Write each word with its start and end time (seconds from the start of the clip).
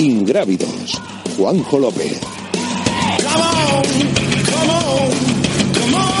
Ingrávidos, 0.00 0.98
Juanjo 1.36 1.78
López. 1.78 2.18
¿qué 5.74 6.19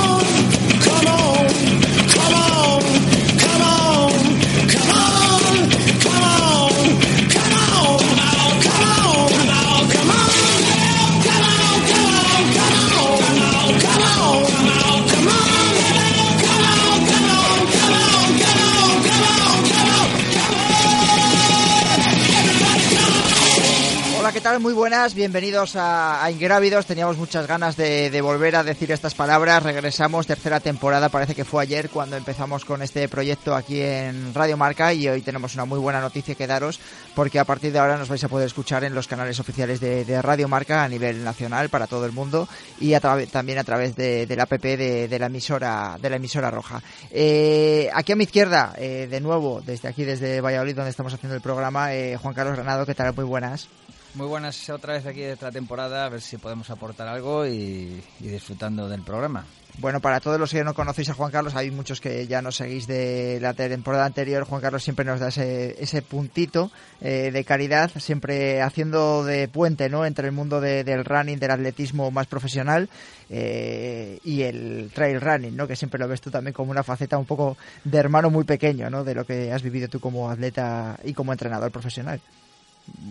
Muy 24.60 24.74
buenas, 24.74 25.14
bienvenidos 25.14 25.72
a, 25.74 26.28
Ingrávidos. 26.30 26.84
Teníamos 26.84 27.16
muchas 27.16 27.46
ganas 27.46 27.78
de, 27.78 28.20
volver 28.20 28.56
a 28.56 28.62
decir 28.62 28.92
estas 28.92 29.14
palabras. 29.14 29.62
Regresamos, 29.62 30.26
tercera 30.26 30.60
temporada, 30.60 31.08
parece 31.08 31.34
que 31.34 31.46
fue 31.46 31.62
ayer 31.62 31.88
cuando 31.88 32.18
empezamos 32.18 32.66
con 32.66 32.82
este 32.82 33.08
proyecto 33.08 33.54
aquí 33.54 33.80
en 33.80 34.34
Radio 34.34 34.58
Marca 34.58 34.92
y 34.92 35.08
hoy 35.08 35.22
tenemos 35.22 35.54
una 35.54 35.64
muy 35.64 35.78
buena 35.78 36.02
noticia 36.02 36.34
que 36.34 36.46
daros 36.46 36.78
porque 37.14 37.38
a 37.38 37.46
partir 37.46 37.72
de 37.72 37.78
ahora 37.78 37.96
nos 37.96 38.10
vais 38.10 38.22
a 38.22 38.28
poder 38.28 38.48
escuchar 38.48 38.84
en 38.84 38.94
los 38.94 39.08
canales 39.08 39.40
oficiales 39.40 39.80
de, 39.80 40.20
Radio 40.20 40.46
Marca 40.46 40.84
a 40.84 40.88
nivel 40.88 41.24
nacional 41.24 41.70
para 41.70 41.86
todo 41.86 42.04
el 42.04 42.12
mundo 42.12 42.46
y 42.78 42.92
a 42.92 43.00
también 43.00 43.56
a 43.56 43.64
través 43.64 43.96
de, 43.96 44.26
de 44.26 44.36
la 44.36 44.42
app 44.42 44.52
de, 44.52 45.16
la 45.18 45.26
emisora 45.26 45.96
de 45.98 46.10
la 46.10 46.16
emisora 46.16 46.50
roja. 46.50 46.82
Eh, 47.10 47.88
aquí 47.94 48.12
a 48.12 48.16
mi 48.16 48.24
izquierda, 48.24 48.74
eh, 48.76 49.08
de 49.10 49.20
nuevo, 49.22 49.62
desde 49.64 49.88
aquí, 49.88 50.04
desde 50.04 50.42
Valladolid, 50.42 50.76
donde 50.76 50.90
estamos 50.90 51.14
haciendo 51.14 51.34
el 51.34 51.40
programa, 51.40 51.94
eh, 51.94 52.18
Juan 52.18 52.34
Carlos 52.34 52.56
Granado, 52.56 52.84
¿qué 52.84 52.94
tal? 52.94 53.14
Muy 53.14 53.24
buenas. 53.24 53.66
Muy 54.14 54.26
buenas 54.26 54.68
otra 54.70 54.94
vez 54.94 55.06
aquí 55.06 55.20
de 55.20 55.32
esta 55.32 55.52
temporada, 55.52 56.04
a 56.04 56.08
ver 56.08 56.20
si 56.20 56.36
podemos 56.36 56.68
aportar 56.68 57.06
algo 57.06 57.46
y, 57.46 58.02
disfrutando 58.18 58.88
del 58.88 59.02
programa. 59.02 59.44
Bueno, 59.78 60.00
para 60.00 60.18
todos 60.18 60.38
los 60.38 60.50
que 60.50 60.64
no 60.64 60.74
conocéis 60.74 61.10
a 61.10 61.14
Juan 61.14 61.30
Carlos, 61.30 61.54
hay 61.54 61.70
muchos 61.70 62.00
que 62.00 62.26
ya 62.26 62.42
nos 62.42 62.56
seguís 62.56 62.88
de 62.88 63.38
la 63.40 63.54
temporada 63.54 64.04
anterior. 64.04 64.44
Juan 64.44 64.60
Carlos 64.60 64.82
siempre 64.82 65.04
nos 65.04 65.20
da 65.20 65.28
ese, 65.28 65.80
ese 65.80 66.02
puntito 66.02 66.72
eh, 67.00 67.30
de 67.32 67.44
caridad, 67.44 67.88
siempre 67.98 68.60
haciendo 68.62 69.24
de 69.24 69.46
puente 69.46 69.88
¿no? 69.88 70.04
entre 70.04 70.26
el 70.26 70.32
mundo 70.32 70.60
de, 70.60 70.82
del 70.82 71.04
running, 71.04 71.38
del 71.38 71.52
atletismo 71.52 72.10
más 72.10 72.26
profesional 72.26 72.90
eh, 73.30 74.18
y 74.24 74.42
el 74.42 74.90
trail 74.92 75.20
running, 75.20 75.56
¿no? 75.56 75.68
que 75.68 75.76
siempre 75.76 76.00
lo 76.00 76.08
ves 76.08 76.20
tú 76.20 76.32
también 76.32 76.52
como 76.52 76.72
una 76.72 76.82
faceta 76.82 77.16
un 77.16 77.26
poco 77.26 77.56
de 77.84 77.96
hermano 77.96 78.28
muy 78.28 78.42
pequeño 78.42 78.90
¿no? 78.90 79.04
de 79.04 79.14
lo 79.14 79.24
que 79.24 79.52
has 79.52 79.62
vivido 79.62 79.86
tú 79.86 80.00
como 80.00 80.28
atleta 80.28 80.98
y 81.04 81.14
como 81.14 81.32
entrenador 81.32 81.70
profesional. 81.70 82.20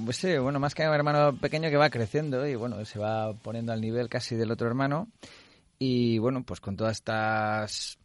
Pues 0.06 0.18
sí, 0.18 0.38
bueno, 0.38 0.60
más 0.60 0.76
que 0.76 0.88
un 0.88 0.94
hermano 0.94 1.36
pequeño 1.36 1.70
que 1.70 1.78
va 1.78 1.90
creciendo 1.90 2.48
y 2.48 2.56
bueno, 2.56 2.84
se 2.86 3.00
va 3.00 3.34
poniendo 3.34 3.72
al 3.72 3.82
nivel 3.82 4.10
casi 4.10 4.36
del 4.36 4.52
otro 4.52 4.68
hermano. 4.68 5.08
Y 5.78 6.18
bueno, 6.18 6.44
pues 6.44 6.60
con 6.60 6.76
todas 6.76 6.98
estas 6.98 7.98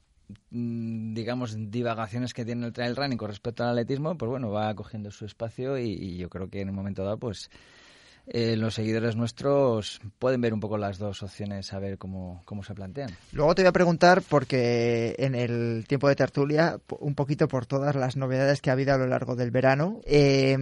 digamos 0.50 1.54
divagaciones 1.70 2.32
que 2.32 2.44
tiene 2.44 2.66
el 2.66 2.72
trail 2.72 2.96
running 2.96 3.18
con 3.18 3.28
respecto 3.28 3.62
al 3.62 3.70
atletismo, 3.70 4.16
pues 4.16 4.30
bueno, 4.30 4.50
va 4.50 4.74
cogiendo 4.74 5.10
su 5.10 5.26
espacio 5.26 5.78
y, 5.78 5.92
y 5.92 6.16
yo 6.16 6.30
creo 6.30 6.48
que 6.48 6.60
en 6.60 6.70
un 6.70 6.74
momento 6.74 7.04
dado 7.04 7.18
pues 7.18 7.50
eh, 8.26 8.56
los 8.56 8.74
seguidores 8.74 9.16
nuestros 9.16 10.00
pueden 10.18 10.40
ver 10.40 10.54
un 10.54 10.60
poco 10.60 10.78
las 10.78 10.98
dos 10.98 11.22
opciones, 11.22 11.72
a 11.72 11.78
ver 11.78 11.98
cómo, 11.98 12.42
cómo 12.44 12.62
se 12.62 12.74
plantean. 12.74 13.10
Luego 13.32 13.54
te 13.54 13.62
voy 13.62 13.68
a 13.68 13.72
preguntar, 13.72 14.22
porque 14.28 15.14
en 15.18 15.34
el 15.34 15.84
tiempo 15.86 16.08
de 16.08 16.16
tertulia, 16.16 16.78
un 17.00 17.14
poquito 17.14 17.48
por 17.48 17.66
todas 17.66 17.94
las 17.94 18.16
novedades 18.16 18.60
que 18.60 18.70
ha 18.70 18.72
habido 18.74 18.94
a 18.94 18.98
lo 18.98 19.06
largo 19.06 19.36
del 19.36 19.50
verano. 19.50 20.00
Eh, 20.04 20.56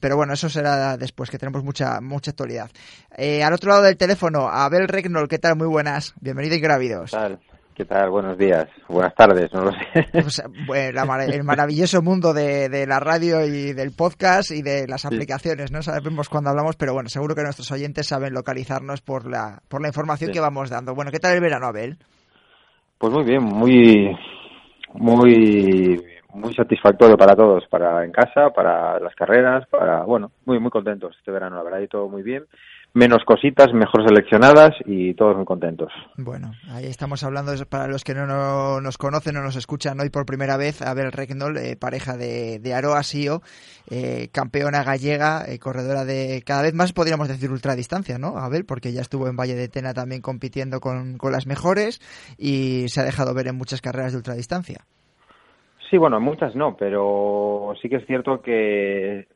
pero 0.00 0.16
bueno, 0.16 0.32
eso 0.32 0.48
será 0.48 0.96
después, 0.96 1.30
que 1.30 1.38
tenemos 1.38 1.62
mucha, 1.62 2.00
mucha 2.00 2.30
actualidad. 2.30 2.70
Eh, 3.16 3.42
al 3.42 3.52
otro 3.52 3.70
lado 3.70 3.82
del 3.82 3.96
teléfono, 3.96 4.48
Abel 4.48 4.88
Regnol, 4.88 5.28
¿qué 5.28 5.38
tal? 5.38 5.56
Muy 5.56 5.66
buenas. 5.66 6.14
Bienvenido 6.20 6.56
y 6.56 6.60
grávidos. 6.60 7.10
¿Qué 7.10 7.16
tal? 7.16 7.38
¿Qué 7.78 7.84
tal? 7.84 8.10
Buenos 8.10 8.36
días, 8.36 8.68
buenas 8.88 9.14
tardes, 9.14 9.52
no 9.52 9.66
lo 9.66 9.70
sé. 9.70 10.08
Pues, 10.12 10.42
bueno, 10.66 11.00
el 11.20 11.44
maravilloso 11.44 12.02
mundo 12.02 12.34
de, 12.34 12.68
de, 12.68 12.88
la 12.88 12.98
radio 12.98 13.44
y 13.44 13.72
del 13.72 13.92
podcast 13.96 14.50
y 14.50 14.62
de 14.62 14.88
las 14.88 15.04
aplicaciones, 15.04 15.70
no 15.70 15.80
sabemos 15.80 16.28
cuándo 16.28 16.50
hablamos, 16.50 16.74
pero 16.74 16.92
bueno, 16.92 17.08
seguro 17.08 17.36
que 17.36 17.44
nuestros 17.44 17.70
oyentes 17.70 18.08
saben 18.08 18.34
localizarnos 18.34 19.00
por 19.00 19.30
la, 19.30 19.62
por 19.68 19.80
la 19.80 19.86
información 19.86 20.30
sí. 20.30 20.34
que 20.34 20.40
vamos 20.40 20.70
dando. 20.70 20.92
Bueno, 20.92 21.12
¿qué 21.12 21.20
tal 21.20 21.36
el 21.36 21.40
verano, 21.40 21.68
Abel? 21.68 21.98
Pues 22.98 23.12
muy 23.12 23.22
bien, 23.22 23.44
muy, 23.44 24.18
muy, 24.94 26.04
muy 26.34 26.54
satisfactorio 26.54 27.16
para 27.16 27.36
todos, 27.36 27.64
para 27.70 28.04
en 28.04 28.10
casa, 28.10 28.50
para 28.50 28.98
las 28.98 29.14
carreras, 29.14 29.68
para, 29.68 30.02
bueno, 30.02 30.32
muy, 30.46 30.58
muy 30.58 30.72
contentos 30.72 31.14
este 31.16 31.30
verano, 31.30 31.54
la 31.54 31.62
verdad, 31.62 31.78
y 31.78 31.86
todo 31.86 32.08
muy 32.08 32.24
bien 32.24 32.42
menos 32.94 33.24
cositas, 33.24 33.72
mejor 33.72 34.06
seleccionadas 34.06 34.74
y 34.84 35.14
todos 35.14 35.36
muy 35.36 35.44
contentos. 35.44 35.92
Bueno, 36.16 36.52
ahí 36.70 36.86
estamos 36.86 37.22
hablando, 37.22 37.52
para 37.68 37.86
los 37.86 38.02
que 38.02 38.14
no, 38.14 38.26
no 38.26 38.80
nos 38.80 38.98
conocen 38.98 39.36
o 39.36 39.42
nos 39.42 39.56
escuchan 39.56 40.00
hoy 40.00 40.10
por 40.10 40.26
primera 40.26 40.56
vez, 40.56 40.82
Abel 40.82 41.12
Regnol, 41.12 41.56
eh, 41.58 41.76
pareja 41.76 42.16
de, 42.16 42.58
de 42.58 42.74
Aroa 42.74 43.02
Sio, 43.02 43.42
eh, 43.90 44.28
campeona 44.32 44.82
gallega, 44.82 45.44
eh, 45.46 45.58
corredora 45.58 46.04
de 46.04 46.42
cada 46.44 46.62
vez 46.62 46.74
más 46.74 46.92
podríamos 46.92 47.28
decir 47.28 47.50
ultradistancia, 47.50 48.18
¿no? 48.18 48.38
Abel, 48.38 48.64
porque 48.64 48.92
ya 48.92 49.00
estuvo 49.00 49.28
en 49.28 49.36
Valle 49.36 49.54
de 49.54 49.68
Tena 49.68 49.94
también 49.94 50.22
compitiendo 50.22 50.80
con, 50.80 51.18
con 51.18 51.32
las 51.32 51.46
mejores 51.46 52.00
y 52.38 52.88
se 52.88 53.00
ha 53.00 53.04
dejado 53.04 53.34
ver 53.34 53.48
en 53.48 53.56
muchas 53.56 53.80
carreras 53.80 54.12
de 54.12 54.18
ultradistancia. 54.18 54.84
Sí, 55.90 55.96
bueno, 55.96 56.20
muchas 56.20 56.54
no, 56.54 56.76
pero 56.76 57.72
sí 57.80 57.88
que 57.88 57.96
es 57.96 58.06
cierto 58.06 58.42
que 58.42 59.26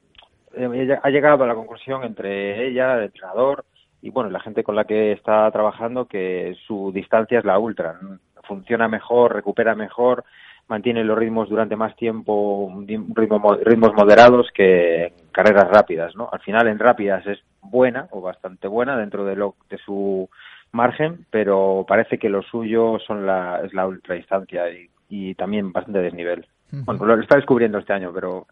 ha 1.02 1.10
llegado 1.10 1.44
a 1.44 1.46
la 1.46 1.54
conclusión 1.54 2.04
entre 2.04 2.66
ella, 2.66 2.96
el 2.96 3.04
entrenador 3.04 3.64
y 4.02 4.10
bueno, 4.10 4.30
la 4.30 4.40
gente 4.40 4.64
con 4.64 4.74
la 4.74 4.84
que 4.84 5.12
está 5.12 5.50
trabajando 5.52 6.06
que 6.06 6.56
su 6.66 6.90
distancia 6.92 7.38
es 7.38 7.44
la 7.44 7.58
ultra. 7.58 7.98
Funciona 8.42 8.88
mejor, 8.88 9.32
recupera 9.32 9.76
mejor, 9.76 10.24
mantiene 10.66 11.04
los 11.04 11.16
ritmos 11.16 11.48
durante 11.48 11.76
más 11.76 11.94
tiempo, 11.94 12.72
ritmo, 13.14 13.58
ritmos 13.62 13.94
moderados 13.94 14.48
que 14.52 15.04
en 15.04 15.12
carreras 15.30 15.68
rápidas, 15.68 16.16
¿no? 16.16 16.28
Al 16.32 16.40
final 16.40 16.66
en 16.66 16.80
rápidas 16.80 17.24
es 17.26 17.38
buena 17.60 18.08
o 18.10 18.20
bastante 18.20 18.66
buena 18.66 18.96
dentro 18.96 19.24
de 19.24 19.36
lo 19.36 19.54
de 19.70 19.78
su 19.78 20.28
margen, 20.72 21.26
pero 21.30 21.84
parece 21.86 22.18
que 22.18 22.28
lo 22.28 22.42
suyo 22.42 22.98
son 23.06 23.24
la 23.24 23.60
es 23.64 23.72
la 23.72 23.86
ultradistancia 23.86 24.68
y, 24.70 24.90
y 25.08 25.34
también 25.36 25.72
bastante 25.72 26.00
desnivel. 26.00 26.46
Uh 26.72 26.76
-huh. 26.76 26.84
Bueno, 26.86 27.06
lo 27.06 27.22
está 27.22 27.36
descubriendo 27.36 27.78
este 27.78 27.92
año, 27.92 28.10
pero 28.12 28.46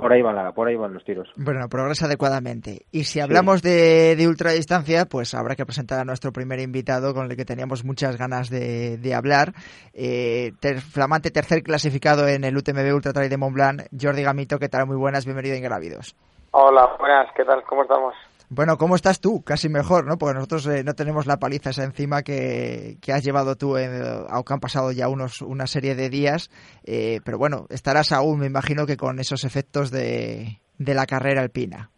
por 0.00 0.12
ahí 0.12 0.22
van 0.22 0.36
la, 0.36 0.52
por 0.52 0.68
ahí 0.68 0.76
van 0.76 0.94
los 0.94 1.04
tiros. 1.04 1.28
Bueno, 1.36 1.68
progresa 1.68 2.06
adecuadamente. 2.06 2.86
Y 2.90 3.04
si 3.04 3.20
hablamos 3.20 3.60
sí. 3.60 3.68
de, 3.68 4.16
de, 4.16 4.28
ultradistancia, 4.28 5.06
pues 5.06 5.34
habrá 5.34 5.54
que 5.54 5.64
presentar 5.64 6.00
a 6.00 6.04
nuestro 6.04 6.32
primer 6.32 6.60
invitado 6.60 7.14
con 7.14 7.30
el 7.30 7.36
que 7.36 7.44
teníamos 7.44 7.84
muchas 7.84 8.16
ganas 8.16 8.50
de, 8.50 8.96
de 8.98 9.14
hablar. 9.14 9.52
Eh, 9.92 10.52
ter, 10.60 10.80
flamante 10.80 11.30
tercer 11.30 11.62
clasificado 11.62 12.26
en 12.28 12.44
el 12.44 12.56
UTMB 12.56 12.94
Ultra 12.94 13.12
Trail 13.12 13.30
de 13.30 13.36
Mont 13.36 13.54
Blanc, 13.54 13.82
Jordi 14.00 14.22
Gamito, 14.22 14.58
¿qué 14.58 14.68
tal? 14.68 14.86
Muy 14.86 14.96
buenas, 14.96 15.24
bienvenido 15.24 15.54
a 15.54 15.58
Ingrávidos. 15.58 16.16
Hola, 16.52 16.96
buenas, 16.98 17.28
¿qué 17.36 17.44
tal? 17.44 17.62
¿Cómo 17.64 17.82
estamos? 17.82 18.14
Bueno, 18.52 18.76
¿cómo 18.78 18.96
estás 18.96 19.20
tú? 19.20 19.44
Casi 19.44 19.68
mejor, 19.68 20.06
¿no? 20.06 20.18
Porque 20.18 20.34
nosotros 20.34 20.66
eh, 20.66 20.82
no 20.82 20.94
tenemos 20.94 21.28
la 21.28 21.36
paliza 21.36 21.70
esa 21.70 21.84
encima 21.84 22.22
que, 22.22 22.96
que 23.00 23.12
has 23.12 23.22
llevado 23.22 23.54
tú, 23.54 23.76
en, 23.76 24.02
aunque 24.28 24.52
han 24.52 24.58
pasado 24.58 24.90
ya 24.90 25.08
unos 25.08 25.40
una 25.40 25.68
serie 25.68 25.94
de 25.94 26.08
días. 26.08 26.50
Eh, 26.84 27.20
pero 27.24 27.38
bueno, 27.38 27.66
estarás 27.68 28.10
aún, 28.10 28.40
me 28.40 28.46
imagino, 28.46 28.86
que 28.86 28.96
con 28.96 29.20
esos 29.20 29.44
efectos 29.44 29.92
de, 29.92 30.58
de 30.78 30.94
la 30.94 31.06
carrera 31.06 31.42
alpina. 31.42 31.90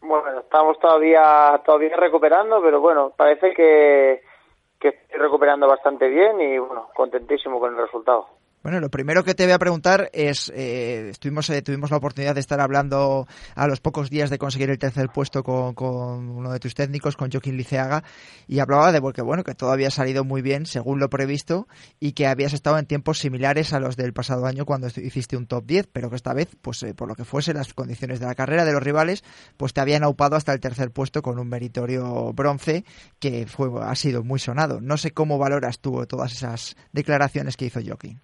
Bueno, 0.00 0.38
estamos 0.38 0.78
todavía 0.78 1.60
todavía 1.66 1.96
recuperando, 1.96 2.62
pero 2.62 2.80
bueno, 2.80 3.12
parece 3.16 3.52
que, 3.52 4.22
que 4.78 4.88
estoy 4.88 5.18
recuperando 5.18 5.66
bastante 5.66 6.06
bien 6.06 6.40
y 6.40 6.58
bueno, 6.58 6.90
contentísimo 6.94 7.58
con 7.58 7.72
el 7.72 7.80
resultado. 7.80 8.28
Bueno, 8.62 8.78
lo 8.78 8.90
primero 8.90 9.24
que 9.24 9.34
te 9.34 9.42
voy 9.42 9.54
a 9.54 9.58
preguntar 9.58 10.08
es, 10.12 10.52
eh, 10.54 11.08
estuvimos, 11.10 11.50
eh, 11.50 11.62
tuvimos 11.62 11.90
la 11.90 11.96
oportunidad 11.96 12.36
de 12.36 12.40
estar 12.40 12.60
hablando 12.60 13.26
a 13.56 13.66
los 13.66 13.80
pocos 13.80 14.08
días 14.08 14.30
de 14.30 14.38
conseguir 14.38 14.70
el 14.70 14.78
tercer 14.78 15.08
puesto 15.08 15.42
con, 15.42 16.28
uno 16.28 16.52
de 16.52 16.60
tus 16.60 16.76
técnicos, 16.76 17.16
con 17.16 17.28
Joaquín 17.28 17.56
Liceaga, 17.56 18.04
y 18.46 18.60
hablaba 18.60 18.92
de 18.92 19.00
porque, 19.00 19.20
bueno, 19.20 19.42
que 19.42 19.56
todo 19.56 19.72
había 19.72 19.90
salido 19.90 20.22
muy 20.22 20.42
bien 20.42 20.64
según 20.66 21.00
lo 21.00 21.10
previsto 21.10 21.66
y 21.98 22.12
que 22.12 22.28
habías 22.28 22.52
estado 22.52 22.78
en 22.78 22.86
tiempos 22.86 23.18
similares 23.18 23.72
a 23.72 23.80
los 23.80 23.96
del 23.96 24.12
pasado 24.12 24.46
año 24.46 24.64
cuando 24.64 24.86
hiciste 24.86 25.36
un 25.36 25.48
top 25.48 25.66
10, 25.66 25.88
pero 25.92 26.08
que 26.08 26.14
esta 26.14 26.32
vez, 26.32 26.48
pues 26.62 26.84
eh, 26.84 26.94
por 26.94 27.08
lo 27.08 27.16
que 27.16 27.24
fuese, 27.24 27.54
las 27.54 27.74
condiciones 27.74 28.20
de 28.20 28.26
la 28.26 28.36
carrera 28.36 28.64
de 28.64 28.72
los 28.72 28.82
rivales, 28.82 29.24
pues 29.56 29.72
te 29.72 29.80
habían 29.80 30.04
aupado 30.04 30.36
hasta 30.36 30.52
el 30.52 30.60
tercer 30.60 30.92
puesto 30.92 31.20
con 31.20 31.40
un 31.40 31.48
meritorio 31.48 32.32
bronce 32.32 32.84
que 33.18 33.44
fue, 33.48 33.70
ha 33.82 33.96
sido 33.96 34.22
muy 34.22 34.38
sonado. 34.38 34.80
No 34.80 34.98
sé 34.98 35.10
cómo 35.10 35.36
valoras 35.36 35.80
tú 35.80 36.06
todas 36.06 36.30
esas 36.30 36.76
declaraciones 36.92 37.56
que 37.56 37.64
hizo 37.64 37.80
Joaquín. 37.84 38.20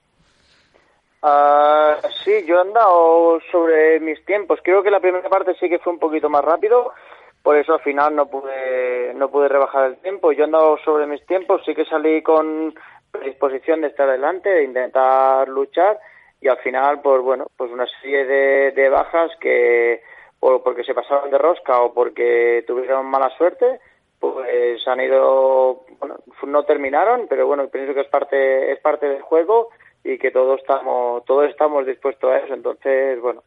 Uh, 1.21 1.99
sí, 2.25 2.45
yo 2.47 2.59
he 2.59 2.61
andado 2.61 3.41
sobre 3.51 3.99
mis 4.01 4.25
tiempos. 4.25 4.61
Creo 4.63 4.83
que 4.83 4.91
la 4.91 5.01
primera 5.01 5.29
parte 5.29 5.55
sí 5.55 5.69
que 5.69 5.81
fue 5.81 5.93
un 5.93 5.99
poquito 5.99 6.29
más 6.29 6.45
rápido, 6.45 6.93
por 7.43 7.57
eso 7.57 7.75
al 7.75 7.81
final 7.81 8.15
no 8.15 8.27
pude 8.27 9.13
no 9.15 9.29
pude 9.29 9.49
rebajar 9.49 9.87
el 9.87 9.97
tiempo. 9.99 10.33
Yo 10.33 10.43
he 10.43 10.45
andado 10.45 10.79
sobre 10.85 11.07
mis 11.07 11.25
tiempos, 11.27 11.63
sí 11.65 11.75
que 11.75 11.85
salí 11.87 12.23
con 12.23 12.75
predisposición 13.11 13.81
de 13.81 13.89
estar 13.89 14.09
adelante, 14.09 14.49
de 14.49 14.65
intentar 14.65 15.49
luchar 15.49 15.99
y 16.41 16.49
al 16.49 16.59
final, 16.59 17.01
pues 17.03 17.21
bueno, 17.23 17.47
pues 17.57 17.73
una 17.73 17.87
serie 18.01 18.25
de, 18.25 18.71
de 18.73 18.89
bajas 18.89 19.33
que 19.41 20.03
o 20.41 20.63
porque 20.63 20.85
se 20.85 20.95
pasaron 20.95 21.31
de 21.31 21.39
rosca 21.39 21.81
o 21.81 21.93
porque 21.93 22.63
tuvieron 22.65 23.07
mala 23.07 23.29
suerte, 23.31 23.81
pues 24.21 24.87
han 24.87 25.01
ido, 25.01 25.85
bueno, 25.99 26.17
no 26.47 26.65
terminaron, 26.65 27.27
pero 27.29 27.47
bueno, 27.49 27.67
pienso 27.69 27.93
que 27.93 28.03
es 28.03 28.09
parte, 28.09 28.71
es 28.71 28.79
parte 28.79 29.09
del 29.09 29.23
juego 29.23 29.71
y 30.09 30.19
que 30.19 30.31
todos 30.31 30.61
estamos, 30.61 31.23
todos 31.27 31.51
estamos 31.51 31.87
dispuestos 31.87 32.31
a 32.31 32.39
eso, 32.39 32.55
entonces, 32.55 33.21
bueno, 33.21 33.43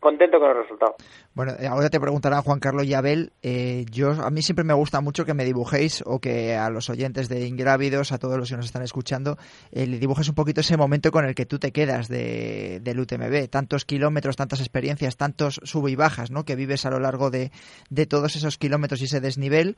contento 0.00 0.38
con 0.38 0.50
el 0.50 0.56
resultado. 0.56 0.94
Bueno, 1.34 1.52
eh, 1.58 1.66
ahora 1.66 1.90
te 1.90 2.00
preguntarán 2.00 2.42
Juan 2.42 2.58
Carlos 2.58 2.84
y 2.86 2.94
Abel. 2.94 3.32
Eh, 3.42 3.84
yo, 3.90 4.12
a 4.12 4.30
mí 4.30 4.42
siempre 4.42 4.64
me 4.64 4.72
gusta 4.72 5.00
mucho 5.00 5.26
que 5.26 5.34
me 5.34 5.44
dibujéis 5.44 6.02
o 6.06 6.20
que 6.20 6.54
a 6.54 6.70
los 6.70 6.88
oyentes 6.88 7.28
de 7.28 7.46
Ingrávidos, 7.46 8.12
a 8.12 8.18
todos 8.18 8.38
los 8.38 8.48
que 8.48 8.56
nos 8.56 8.66
están 8.66 8.82
escuchando, 8.82 9.36
eh, 9.72 9.86
le 9.86 9.98
dibujes 9.98 10.28
un 10.28 10.34
poquito 10.34 10.60
ese 10.60 10.76
momento 10.76 11.10
con 11.10 11.26
el 11.26 11.34
que 11.34 11.44
tú 11.44 11.58
te 11.58 11.72
quedas 11.72 12.08
de, 12.08 12.80
del 12.82 13.00
UTMB. 13.00 13.48
Tantos 13.48 13.84
kilómetros, 13.84 14.36
tantas 14.36 14.60
experiencias, 14.60 15.16
tantos 15.16 15.60
sub 15.64 15.88
y 15.88 15.96
bajas 15.96 16.30
¿no? 16.30 16.44
que 16.44 16.56
vives 16.56 16.86
a 16.86 16.90
lo 16.90 17.00
largo 17.00 17.30
de, 17.30 17.50
de 17.90 18.06
todos 18.06 18.36
esos 18.36 18.56
kilómetros 18.56 19.02
y 19.02 19.04
ese 19.04 19.20
desnivel. 19.20 19.76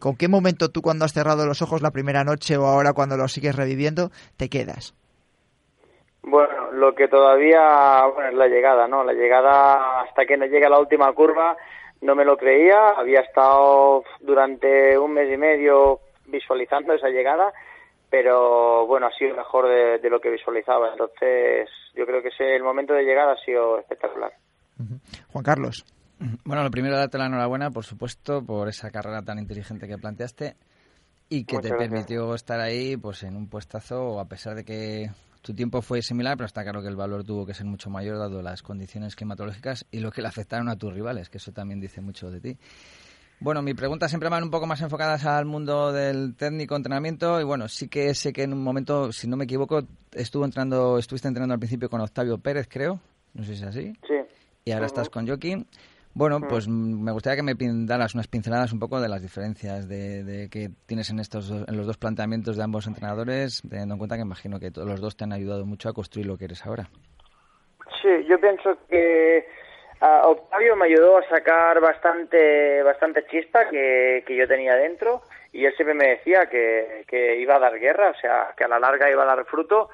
¿Con 0.00 0.16
qué 0.16 0.26
momento 0.26 0.70
tú 0.70 0.80
cuando 0.80 1.04
has 1.04 1.12
cerrado 1.12 1.46
los 1.46 1.62
ojos 1.62 1.82
la 1.82 1.90
primera 1.90 2.24
noche 2.24 2.56
o 2.56 2.66
ahora 2.66 2.94
cuando 2.94 3.16
lo 3.16 3.28
sigues 3.28 3.54
reviviendo 3.54 4.10
te 4.36 4.48
quedas? 4.48 4.94
Bueno, 6.26 6.72
lo 6.72 6.92
que 6.94 7.06
todavía, 7.06 8.04
bueno, 8.12 8.30
es 8.30 8.34
la 8.34 8.48
llegada, 8.48 8.88
¿no? 8.88 9.04
La 9.04 9.12
llegada 9.12 10.00
hasta 10.02 10.26
que 10.26 10.36
no 10.36 10.46
llega 10.46 10.68
la 10.68 10.80
última 10.80 11.12
curva 11.12 11.56
no 12.00 12.14
me 12.14 12.24
lo 12.24 12.36
creía, 12.36 12.88
había 12.96 13.20
estado 13.20 14.02
durante 14.20 14.98
un 14.98 15.12
mes 15.12 15.32
y 15.32 15.36
medio 15.36 16.00
visualizando 16.26 16.92
esa 16.92 17.08
llegada, 17.08 17.52
pero 18.10 18.86
bueno, 18.86 19.06
ha 19.06 19.12
sido 19.12 19.36
mejor 19.36 19.68
de, 19.68 20.10
lo 20.10 20.20
que 20.20 20.30
visualizaba, 20.30 20.90
entonces 20.90 21.68
yo 21.94 22.04
creo 22.04 22.20
que 22.22 22.28
ese, 22.28 22.56
el 22.56 22.62
momento 22.62 22.92
de 22.92 23.04
llegada 23.04 23.32
ha 23.32 23.44
sido 23.44 23.78
espectacular. 23.78 24.32
Juan 25.32 25.44
Carlos. 25.44 25.84
Bueno, 26.44 26.64
lo 26.64 26.70
primero, 26.70 26.96
darte 26.96 27.18
la 27.18 27.26
enhorabuena, 27.26 27.70
por 27.70 27.84
supuesto, 27.84 28.44
por 28.44 28.68
esa 28.68 28.90
carrera 28.90 29.22
tan 29.22 29.38
inteligente 29.38 29.86
que 29.86 29.98
planteaste 29.98 30.56
y 31.28 31.44
que 31.44 31.58
te 31.58 31.70
permitió 31.70 32.34
estar 32.34 32.60
ahí 32.60 32.96
pues 32.96 33.22
en 33.22 33.36
un 33.36 33.48
puestazo, 33.48 34.18
a 34.18 34.24
pesar 34.26 34.54
de 34.54 34.64
que 34.64 35.10
tu 35.46 35.54
tiempo 35.54 35.80
fue 35.80 36.02
similar, 36.02 36.36
pero 36.36 36.46
está 36.46 36.64
claro 36.64 36.82
que 36.82 36.88
el 36.88 36.96
valor 36.96 37.22
tuvo 37.22 37.46
que 37.46 37.54
ser 37.54 37.66
mucho 37.66 37.88
mayor 37.88 38.18
dado 38.18 38.42
las 38.42 38.64
condiciones 38.64 39.14
climatológicas 39.14 39.86
y 39.92 40.00
lo 40.00 40.10
que 40.10 40.20
le 40.20 40.26
afectaron 40.26 40.68
a 40.68 40.74
tus 40.74 40.92
rivales, 40.92 41.30
que 41.30 41.38
eso 41.38 41.52
también 41.52 41.78
dice 41.78 42.00
mucho 42.00 42.32
de 42.32 42.40
ti. 42.40 42.58
Bueno, 43.38 43.62
mi 43.62 43.72
pregunta 43.72 44.08
siempre 44.08 44.28
van 44.28 44.42
un 44.42 44.50
poco 44.50 44.66
más 44.66 44.80
enfocadas 44.80 45.24
al 45.24 45.44
mundo 45.44 45.92
del 45.92 46.34
técnico 46.34 46.74
entrenamiento 46.74 47.40
y 47.40 47.44
bueno, 47.44 47.68
sí 47.68 47.86
que 47.86 48.12
sé 48.14 48.32
que 48.32 48.42
en 48.42 48.54
un 48.54 48.64
momento, 48.64 49.12
si 49.12 49.28
no 49.28 49.36
me 49.36 49.44
equivoco, 49.44 49.82
estuvo 50.12 50.44
entrando, 50.44 50.98
estuviste 50.98 51.28
entrenando 51.28 51.54
al 51.54 51.60
principio 51.60 51.88
con 51.88 52.00
Octavio 52.00 52.38
Pérez, 52.38 52.66
creo, 52.68 52.98
no 53.34 53.44
sé 53.44 53.54
si 53.54 53.62
es 53.62 53.68
así. 53.68 53.92
Sí. 54.04 54.14
Y 54.64 54.72
ahora 54.72 54.86
estás 54.86 55.08
con 55.08 55.28
Joaquín. 55.28 55.68
Bueno, 56.16 56.38
mm. 56.38 56.48
pues 56.48 56.66
me 56.66 57.12
gustaría 57.12 57.36
que 57.36 57.42
me 57.42 57.56
pintaras 57.56 58.14
unas 58.14 58.26
pinceladas 58.26 58.72
un 58.72 58.80
poco 58.80 59.02
de 59.02 59.08
las 59.08 59.20
diferencias 59.20 59.86
de, 59.86 60.48
que 60.50 60.70
tienes 60.86 61.10
en 61.10 61.18
estos 61.18 61.50
en 61.50 61.76
los 61.76 61.86
dos 61.86 61.98
planteamientos 61.98 62.56
de 62.56 62.64
ambos 62.64 62.86
entrenadores, 62.86 63.60
teniendo 63.68 63.96
en 63.96 63.98
cuenta 63.98 64.16
que 64.16 64.22
imagino 64.22 64.58
que 64.58 64.70
los 64.74 64.98
dos 64.98 65.14
te 65.14 65.24
han 65.24 65.34
ayudado 65.34 65.66
mucho 65.66 65.90
a 65.90 65.92
construir 65.92 66.26
lo 66.26 66.38
que 66.38 66.46
eres 66.46 66.64
ahora. 66.64 66.88
Sí, 68.00 68.24
yo 68.26 68.40
pienso 68.40 68.78
que 68.88 69.46
Octavio 70.00 70.74
me 70.74 70.86
ayudó 70.86 71.18
a 71.18 71.28
sacar 71.28 71.82
bastante 71.82 72.82
bastante 72.82 73.26
chispa 73.26 73.68
que, 73.68 74.24
que 74.26 74.36
yo 74.36 74.48
tenía 74.48 74.74
dentro 74.74 75.20
y 75.52 75.66
él 75.66 75.74
siempre 75.76 75.94
me 75.94 76.08
decía 76.08 76.46
que, 76.46 77.04
que 77.06 77.38
iba 77.38 77.56
a 77.56 77.60
dar 77.60 77.78
guerra, 77.78 78.12
o 78.16 78.20
sea, 78.22 78.54
que 78.56 78.64
a 78.64 78.68
la 78.68 78.78
larga 78.78 79.10
iba 79.10 79.22
a 79.22 79.36
dar 79.36 79.44
fruto 79.44 79.90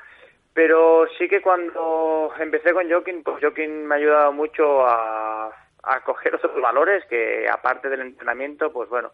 pero 0.54 1.06
sí 1.18 1.28
que 1.28 1.40
cuando 1.40 2.30
empecé 2.38 2.74
con 2.74 2.88
Joaquín, 2.88 3.22
pues 3.24 3.40
Joaquín 3.40 3.86
me 3.86 3.94
ha 3.94 3.98
ayudado 3.98 4.32
mucho 4.32 4.86
a, 4.86 5.50
a 5.82 6.00
coger 6.00 6.34
otros 6.34 6.60
valores 6.60 7.04
que 7.06 7.48
aparte 7.48 7.88
del 7.88 8.00
entrenamiento, 8.00 8.72
pues 8.72 8.88
bueno, 8.88 9.12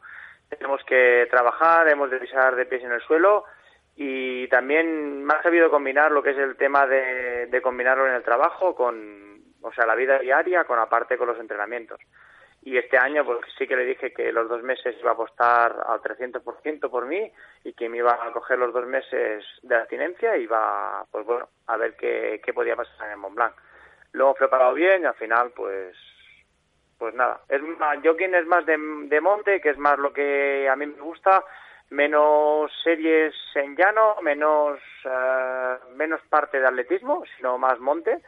tenemos 0.49 0.83
que 0.85 1.27
trabajar, 1.31 1.89
hemos 1.89 2.11
de 2.11 2.19
pisar 2.19 2.57
de 2.57 2.67
pies 2.67 2.85
en 2.85 2.93
el 2.93 3.01
suelo 3.03 3.45
y 3.97 4.47
también 4.49 5.25
me 5.25 5.35
ha 5.35 5.43
sabido 5.43 5.71
combinar 5.71 6.13
lo 6.13 6.23
que 6.23 6.31
es 6.31 6.39
el 6.39 6.57
tema 6.57 6.87
de, 6.87 7.47
de 7.47 7.63
combinarlo 7.63 8.07
en 8.07 8.15
el 8.15 8.23
trabajo 8.23 8.75
con, 8.75 9.43
o 9.63 9.73
sea, 9.73 9.87
la 9.87 9.95
vida 9.95 10.19
diaria 10.19 10.65
con 10.65 10.79
aparte 10.79 11.19
con 11.19 11.29
los 11.29 11.39
entrenamientos. 11.39 12.01
Y 12.63 12.77
este 12.77 12.99
año 12.99 13.25
pues 13.25 13.39
sí 13.57 13.67
que 13.67 13.77
le 13.77 13.85
dije 13.85 14.13
que 14.13 14.33
los 14.33 14.49
dos 14.49 14.63
meses 14.63 14.97
iba 15.01 15.11
a 15.11 15.15
apostar 15.15 15.75
al 15.87 16.01
300% 16.01 16.91
por 16.91 17.07
mí 17.07 17.31
y 17.65 17.73
que 17.73 17.89
me 17.89 17.99
iba 17.99 18.13
a 18.13 18.33
coger 18.33 18.59
los 18.59 18.73
dos 18.73 18.87
meses 18.87 19.45
de 19.63 19.77
abstinencia 19.77 20.37
y 20.37 20.43
iba, 20.43 21.05
pues 21.11 21.25
bueno, 21.25 21.49
a 21.67 21.77
ver 21.77 21.97
qué, 21.97 22.41
qué 22.45 22.53
podía 22.53 22.77
pasar 22.77 23.07
en 23.07 23.13
el 23.13 23.19
Mont 23.19 23.35
Blanc. 23.35 23.55
Lo 24.13 24.25
hemos 24.25 24.39
preparado 24.39 24.75
bien 24.75 25.03
y 25.03 25.07
al 25.07 25.15
final 25.15 25.53
pues 25.55 25.97
pues 26.99 27.15
nada, 27.15 27.41
es 27.49 27.63
más, 27.63 27.99
jogging 28.03 28.35
es 28.35 28.47
más 28.47 28.67
de, 28.67 28.77
de, 29.09 29.21
monte, 29.21 29.61
que 29.61 29.71
es 29.71 29.79
más 29.79 29.99
lo 29.99 30.13
que 30.13 30.69
a 30.69 30.77
mí 30.77 30.87
me 30.87 31.01
gusta, 31.01 31.45
menos 31.91 32.71
series 32.83 33.35
en 33.55 33.77
llano, 33.77 34.17
menos 34.23 34.79
eh, 35.05 35.75
menos 35.95 36.21
parte 36.29 36.61
de 36.61 36.67
atletismo, 36.67 37.25
sino 37.37 37.57
más 37.57 37.79
monte 37.79 38.19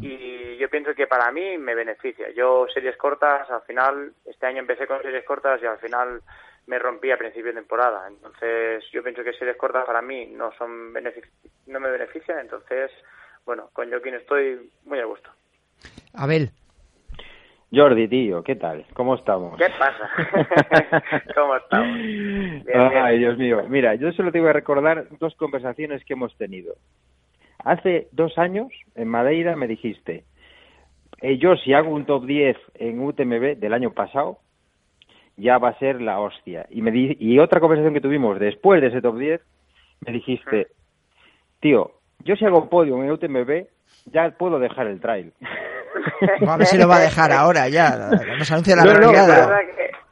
y 0.00 0.56
yo 0.56 0.70
pienso 0.70 0.94
que 0.94 1.08
para 1.08 1.30
mí 1.32 1.58
me 1.58 1.74
beneficia. 1.74 2.30
Yo 2.30 2.66
series 2.72 2.96
cortas, 2.96 3.50
al 3.50 3.62
final, 3.62 4.12
este 4.24 4.46
año 4.46 4.60
empecé 4.60 4.86
con 4.86 5.02
series 5.02 5.24
cortas 5.24 5.60
y 5.60 5.66
al 5.66 5.78
final 5.78 6.22
me 6.66 6.78
rompí 6.78 7.10
a 7.10 7.18
principio 7.18 7.46
de 7.46 7.58
temporada, 7.60 8.06
entonces 8.06 8.84
yo 8.92 9.02
pienso 9.02 9.24
que 9.24 9.32
series 9.32 9.56
cortas 9.56 9.84
para 9.84 10.00
mí 10.00 10.26
no 10.26 10.52
son 10.52 10.92
no 11.66 11.80
me 11.80 11.90
benefician, 11.90 12.38
entonces 12.38 12.92
bueno, 13.44 13.70
con 13.72 13.90
jogging 13.90 14.14
estoy 14.14 14.70
muy 14.84 15.00
a 15.00 15.04
gusto. 15.04 15.28
Abel, 16.14 16.50
Jordi, 17.74 18.06
tío, 18.06 18.42
¿qué 18.42 18.54
tal? 18.54 18.84
¿Cómo 18.92 19.14
estamos? 19.14 19.56
¿Qué 19.56 19.68
pasa? 19.78 20.10
¿Cómo 21.34 21.56
estamos? 21.56 21.96
Ay, 23.02 23.18
Dios 23.18 23.38
mío. 23.38 23.62
Mira, 23.68 23.94
yo 23.94 24.12
solo 24.12 24.30
te 24.30 24.40
voy 24.40 24.50
a 24.50 24.52
recordar 24.52 25.06
dos 25.18 25.34
conversaciones 25.36 26.04
que 26.04 26.12
hemos 26.12 26.36
tenido. 26.36 26.74
Hace 27.64 28.08
dos 28.12 28.36
años, 28.36 28.68
en 28.94 29.08
Madeira, 29.08 29.56
me 29.56 29.68
dijiste, 29.68 30.24
eh, 31.22 31.38
yo 31.38 31.56
si 31.56 31.72
hago 31.72 31.90
un 31.94 32.04
top 32.04 32.26
10 32.26 32.56
en 32.74 33.00
UTMB 33.00 33.56
del 33.58 33.72
año 33.72 33.92
pasado, 33.92 34.38
ya 35.38 35.56
va 35.56 35.70
a 35.70 35.78
ser 35.78 36.02
la 36.02 36.20
hostia. 36.20 36.66
Y, 36.68 36.82
me 36.82 36.90
di 36.90 37.16
y 37.18 37.38
otra 37.38 37.60
conversación 37.60 37.94
que 37.94 38.02
tuvimos 38.02 38.38
después 38.38 38.82
de 38.82 38.88
ese 38.88 39.00
top 39.00 39.16
10, 39.16 39.40
me 40.06 40.12
dijiste, 40.12 40.66
tío, 41.60 41.92
yo 42.18 42.36
si 42.36 42.44
hago 42.44 42.58
un 42.58 42.68
podio 42.68 43.02
en 43.02 43.10
UTMB, 43.10 43.66
ya 44.12 44.30
puedo 44.32 44.58
dejar 44.58 44.88
el 44.88 45.00
trail. 45.00 45.32
a 46.48 46.56
ver 46.56 46.66
si 46.66 46.78
lo 46.78 46.88
va 46.88 46.96
a 46.96 47.00
dejar 47.00 47.32
ahora 47.32 47.68
ya. 47.68 48.10
Nos 48.38 48.50
anuncia 48.50 48.76
la 48.76 48.84
no, 48.84 49.08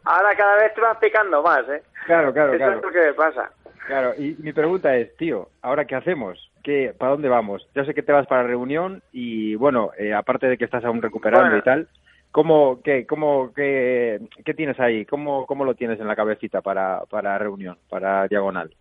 ahora 0.04 0.34
cada 0.36 0.56
vez 0.56 0.74
te 0.74 0.80
vas 0.80 0.96
picando 0.98 1.42
más, 1.42 1.68
¿eh? 1.68 1.82
Claro, 2.06 2.32
claro, 2.32 2.54
Eso 2.54 2.70
es 2.70 2.82
lo 2.82 2.90
que 2.90 3.12
pasa. 3.14 3.50
Claro, 3.86 4.14
y 4.16 4.36
mi 4.38 4.52
pregunta 4.52 4.94
es, 4.96 5.16
tío, 5.16 5.48
¿ahora 5.62 5.84
qué 5.84 5.96
hacemos? 5.96 6.50
¿Qué, 6.62 6.94
¿Para 6.96 7.12
dónde 7.12 7.28
vamos? 7.28 7.66
Yo 7.74 7.84
sé 7.84 7.94
que 7.94 8.02
te 8.02 8.12
vas 8.12 8.26
para 8.26 8.42
la 8.42 8.48
reunión 8.48 9.02
y, 9.12 9.54
bueno, 9.56 9.90
eh, 9.98 10.14
aparte 10.14 10.46
de 10.46 10.56
que 10.56 10.64
estás 10.64 10.84
aún 10.84 11.02
recuperando 11.02 11.56
y 11.56 11.62
tal, 11.62 11.88
¿cómo, 12.30 12.80
qué, 12.82 13.06
cómo, 13.06 13.52
qué, 13.54 14.20
qué 14.44 14.54
tienes 14.54 14.78
ahí? 14.78 15.04
¿Cómo, 15.06 15.46
¿Cómo 15.46 15.64
lo 15.64 15.74
tienes 15.74 15.98
en 16.00 16.06
la 16.06 16.16
cabecita 16.16 16.60
para, 16.60 17.02
para 17.10 17.38
reunión, 17.38 17.78
para 17.88 18.28
diagonal? 18.28 18.74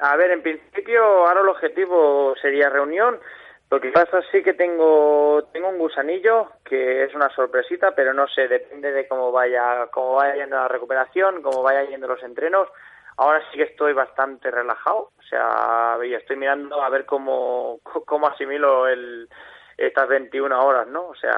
A 0.00 0.16
ver, 0.16 0.30
en 0.30 0.42
principio 0.42 1.02
ahora 1.26 1.40
el 1.40 1.48
objetivo 1.48 2.34
sería 2.40 2.70
reunión, 2.70 3.18
lo 3.70 3.80
que 3.80 3.92
pasa 3.92 4.20
sí 4.32 4.42
que 4.42 4.54
tengo 4.54 5.44
tengo 5.52 5.68
un 5.68 5.78
gusanillo 5.78 6.48
que 6.64 7.04
es 7.04 7.14
una 7.14 7.30
sorpresita, 7.30 7.94
pero 7.94 8.12
no 8.12 8.26
sé, 8.26 8.48
depende 8.48 8.90
de 8.90 9.06
cómo 9.06 9.30
vaya 9.30 9.86
cómo 9.92 10.14
vaya 10.14 10.34
yendo 10.34 10.56
la 10.56 10.66
recuperación, 10.66 11.40
cómo 11.40 11.62
vaya 11.62 11.84
yendo 11.84 12.08
los 12.08 12.22
entrenos. 12.22 12.68
Ahora 13.16 13.40
sí 13.50 13.58
que 13.58 13.64
estoy 13.64 13.92
bastante 13.92 14.50
relajado, 14.50 15.10
o 15.16 15.22
sea, 15.28 15.96
estoy 16.02 16.36
mirando 16.36 16.82
a 16.82 16.88
ver 16.88 17.06
cómo 17.06 17.78
cómo 18.06 18.26
asimilo 18.26 18.88
el 18.88 19.28
estas 19.80 20.08
21 20.08 20.54
horas, 20.60 20.86
¿no? 20.88 21.08
O 21.08 21.14
sea, 21.14 21.30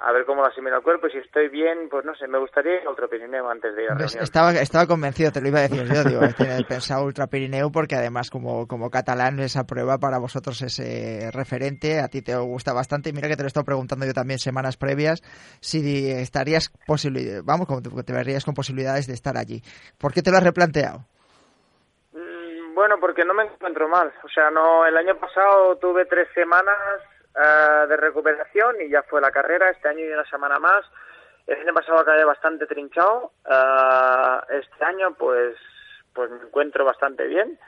a 0.00 0.12
ver 0.12 0.24
cómo 0.24 0.40
lo 0.40 0.48
asimila 0.48 0.76
el 0.76 0.82
cuerpo 0.82 1.08
y 1.08 1.10
si 1.10 1.18
estoy 1.18 1.48
bien, 1.48 1.88
pues 1.90 2.06
no 2.06 2.14
sé, 2.14 2.26
me 2.26 2.38
gustaría 2.38 2.80
ir 2.80 2.86
a 2.86 2.90
Ultra 2.90 3.06
Pirineo 3.06 3.50
antes 3.50 3.76
de 3.76 3.84
ir 3.84 3.90
a 3.90 3.94
la 3.94 4.06
Estaba, 4.06 4.52
estaba 4.52 4.86
convencido, 4.86 5.30
te 5.30 5.42
lo 5.42 5.48
iba 5.48 5.58
a 5.58 5.68
decir 5.68 5.84
yo, 5.84 6.02
digo, 6.02 6.22
he 6.24 6.64
pensado 6.64 7.04
Ultra 7.04 7.26
Pirineo 7.26 7.70
porque 7.70 7.94
además 7.94 8.30
como, 8.30 8.66
como 8.66 8.90
catalán 8.90 9.38
esa 9.40 9.64
prueba 9.64 9.98
para 9.98 10.18
vosotros 10.18 10.62
es 10.62 10.78
eh, 10.78 11.30
referente, 11.32 12.00
a 12.00 12.08
ti 12.08 12.22
te 12.22 12.34
gusta 12.36 12.72
bastante 12.72 13.10
y 13.10 13.12
mira 13.12 13.28
que 13.28 13.36
te 13.36 13.42
lo 13.42 13.46
he 13.46 13.48
estado 13.48 13.66
preguntando 13.66 14.06
yo 14.06 14.14
también 14.14 14.38
semanas 14.38 14.78
previas, 14.78 15.20
si 15.60 16.10
estarías 16.10 16.72
posible, 16.86 17.42
vamos, 17.44 17.66
como 17.66 17.82
te 17.82 18.12
verías 18.14 18.46
con 18.46 18.54
posibilidades 18.54 19.06
de 19.06 19.12
estar 19.12 19.36
allí. 19.36 19.60
¿Por 19.98 20.14
qué 20.14 20.22
te 20.22 20.30
lo 20.30 20.38
has 20.38 20.44
replanteado? 20.44 21.00
Mm, 22.12 22.74
bueno, 22.74 22.96
porque 22.98 23.26
no 23.26 23.34
me 23.34 23.44
encuentro 23.44 23.86
mal. 23.86 24.10
O 24.24 24.28
sea, 24.28 24.50
no, 24.50 24.86
el 24.86 24.96
año 24.96 25.14
pasado 25.16 25.76
tuve 25.76 26.06
tres 26.06 26.28
semanas 26.34 26.74
eh, 27.36 27.86
de 27.88 27.96
recuperación 27.96 28.80
y 28.80 28.88
ya 28.88 29.02
fue 29.02 29.20
la 29.20 29.30
carrera. 29.30 29.70
Este 29.70 29.88
año 29.88 30.04
y 30.04 30.12
una 30.12 30.24
semana 30.24 30.58
más. 30.58 30.84
El 31.46 31.60
año 31.60 31.74
pasado 31.74 31.98
acabé 31.98 32.24
bastante 32.24 32.66
trinchado. 32.66 33.32
Eh, 33.48 34.60
este 34.60 34.84
año, 34.84 35.14
pues, 35.14 35.56
pues 36.14 36.30
me 36.30 36.42
encuentro 36.42 36.84
bastante 36.84 37.26
bien. 37.26 37.58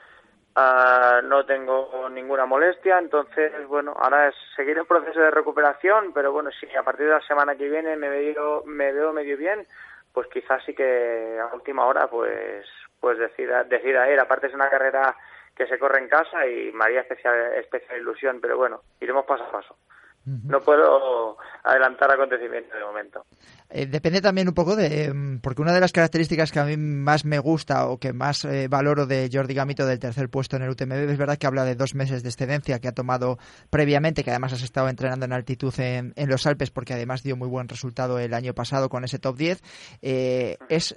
Ah, 0.57 1.19
no 1.21 1.45
tengo 1.45 2.07
ninguna 2.09 2.45
molestia, 2.45 2.97
entonces, 2.97 3.51
bueno, 3.67 3.93
ahora 3.99 4.29
es 4.29 4.35
seguir 4.55 4.77
el 4.77 4.85
proceso 4.85 5.19
de 5.19 5.29
recuperación, 5.29 6.13
pero 6.13 6.31
bueno, 6.31 6.49
si 6.57 6.73
a 6.77 6.81
partir 6.81 7.07
de 7.07 7.11
la 7.11 7.27
semana 7.27 7.57
que 7.57 7.67
viene 7.67 7.97
me 7.97 8.07
veo, 8.07 8.63
me 8.63 8.93
veo 8.93 9.11
medio 9.11 9.35
bien, 9.35 9.67
pues 10.13 10.27
quizás 10.27 10.63
sí 10.65 10.73
que 10.73 11.37
a 11.41 11.53
última 11.53 11.85
hora 11.85 12.07
pues 12.07 12.65
pues 13.01 13.17
decida, 13.19 13.65
decida 13.65 14.09
ir. 14.09 14.19
Aparte 14.19 14.47
es 14.47 14.53
una 14.53 14.69
carrera 14.69 15.15
que 15.55 15.67
se 15.67 15.79
corre 15.79 15.99
en 15.99 16.09
casa 16.09 16.45
y 16.47 16.71
me 16.73 16.85
haría 16.85 17.01
especial, 17.01 17.53
especial 17.53 17.99
ilusión, 17.99 18.39
pero 18.41 18.57
bueno, 18.57 18.81
iremos 18.99 19.25
paso 19.25 19.43
a 19.45 19.51
paso. 19.51 19.75
No 20.25 20.59
puedo 20.59 21.37
adelantar 21.63 22.11
acontecimientos 22.11 22.73
de 22.73 22.83
momento. 22.83 23.25
Eh, 23.69 23.87
depende 23.87 24.21
también 24.21 24.47
un 24.47 24.53
poco 24.53 24.75
de. 24.75 25.13
Mm, 25.13 25.39
porque 25.39 25.61
una 25.61 25.73
de 25.73 25.79
las 25.79 25.91
características 25.91 26.51
que 26.51 26.59
a 26.59 26.65
mí 26.65 26.77
más 26.77 27.25
me 27.25 27.39
gusta 27.39 27.87
o 27.87 27.99
que 27.99 28.13
más 28.13 28.45
eh, 28.45 28.67
valoro 28.67 29.07
de 29.07 29.29
Jordi 29.31 29.53
Gamito 29.53 29.85
del 29.85 29.99
tercer 29.99 30.29
puesto 30.29 30.55
en 30.55 30.63
el 30.63 30.69
UTMB 30.69 31.09
es 31.09 31.17
verdad 31.17 31.37
que 31.37 31.47
habla 31.47 31.65
de 31.65 31.75
dos 31.75 31.95
meses 31.95 32.23
de 32.23 32.29
excedencia 32.29 32.79
que 32.79 32.87
ha 32.87 32.91
tomado 32.91 33.37
previamente, 33.69 34.23
que 34.23 34.29
además 34.29 34.53
has 34.53 34.63
estado 34.63 34.87
entrenando 34.89 35.25
en 35.25 35.33
altitud 35.33 35.73
en, 35.79 36.13
los 36.27 36.45
Alpes, 36.45 36.71
porque 36.71 36.93
además 36.93 37.23
dio 37.23 37.35
muy 37.35 37.47
buen 37.47 37.67
resultado 37.67 38.17
el 38.19 38.33
año 38.33 38.53
pasado 38.53 38.89
con 38.89 39.03
ese 39.03 39.19
top 39.19 39.35
10. 39.37 39.61
Eh, 40.01 40.57
es 40.69 40.95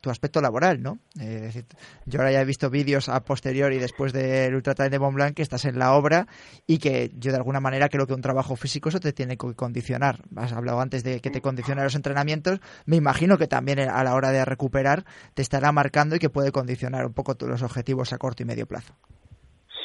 tu 0.00 0.10
aspecto 0.10 0.40
laboral, 0.40 0.82
¿no? 0.82 0.98
decir, 1.14 1.64
yo 2.06 2.20
ahora 2.20 2.32
ya 2.32 2.40
he 2.40 2.44
visto 2.44 2.70
vídeos 2.70 3.08
a 3.08 3.20
posteriori 3.20 3.78
después 3.78 4.12
del 4.12 4.54
Ultra 4.54 4.74
Trail 4.74 4.90
de 4.90 4.98
Mont 4.98 5.14
Blanc 5.14 5.34
que 5.34 5.42
estás 5.42 5.64
en 5.64 5.78
la 5.78 5.94
obra 5.94 6.26
y 6.66 6.78
que 6.78 7.10
yo 7.14 7.32
de 7.32 7.38
alguna 7.38 7.60
manera 7.60 7.88
creo 7.88 8.06
que 8.06 8.14
un 8.14 8.22
trabajo 8.22 8.56
físico 8.62 8.88
eso 8.88 9.00
te 9.00 9.12
tiene 9.12 9.36
que 9.36 9.54
condicionar. 9.54 10.16
Has 10.36 10.52
hablado 10.52 10.80
antes 10.80 11.04
de 11.04 11.20
que 11.20 11.30
te 11.30 11.42
condiciona 11.42 11.84
los 11.84 11.96
entrenamientos, 11.96 12.60
me 12.86 12.96
imagino 12.96 13.36
que 13.36 13.48
también 13.48 13.80
a 13.80 14.04
la 14.04 14.14
hora 14.14 14.30
de 14.30 14.44
recuperar 14.44 15.02
te 15.34 15.42
estará 15.42 15.72
marcando 15.72 16.16
y 16.16 16.18
que 16.18 16.30
puede 16.30 16.52
condicionar 16.52 17.04
un 17.04 17.12
poco 17.12 17.34
los 17.46 17.62
objetivos 17.62 18.12
a 18.12 18.18
corto 18.18 18.42
y 18.42 18.46
medio 18.46 18.66
plazo. 18.66 18.94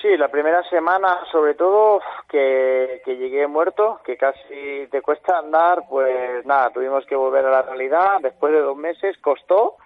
Sí, 0.01 0.15
la 0.15 0.29
primera 0.29 0.61
semana, 0.69 1.21
sobre 1.31 1.55
todo, 1.55 2.01
que, 2.29 3.01
llegué 3.05 3.47
muerto, 3.47 3.99
que 4.05 4.15
casi 4.15 4.87
te 4.91 5.01
cuesta 5.01 5.39
andar, 5.39 5.85
pues 5.89 6.45
nada, 6.45 6.69
tuvimos 6.69 7.03
que 7.07 7.15
volver 7.15 7.45
a 7.45 7.49
la 7.49 7.61
realidad. 7.63 8.19
Después 8.21 8.53
de 8.53 8.59
dos 8.59 8.77
meses 8.77 9.17
costó, 9.17 9.77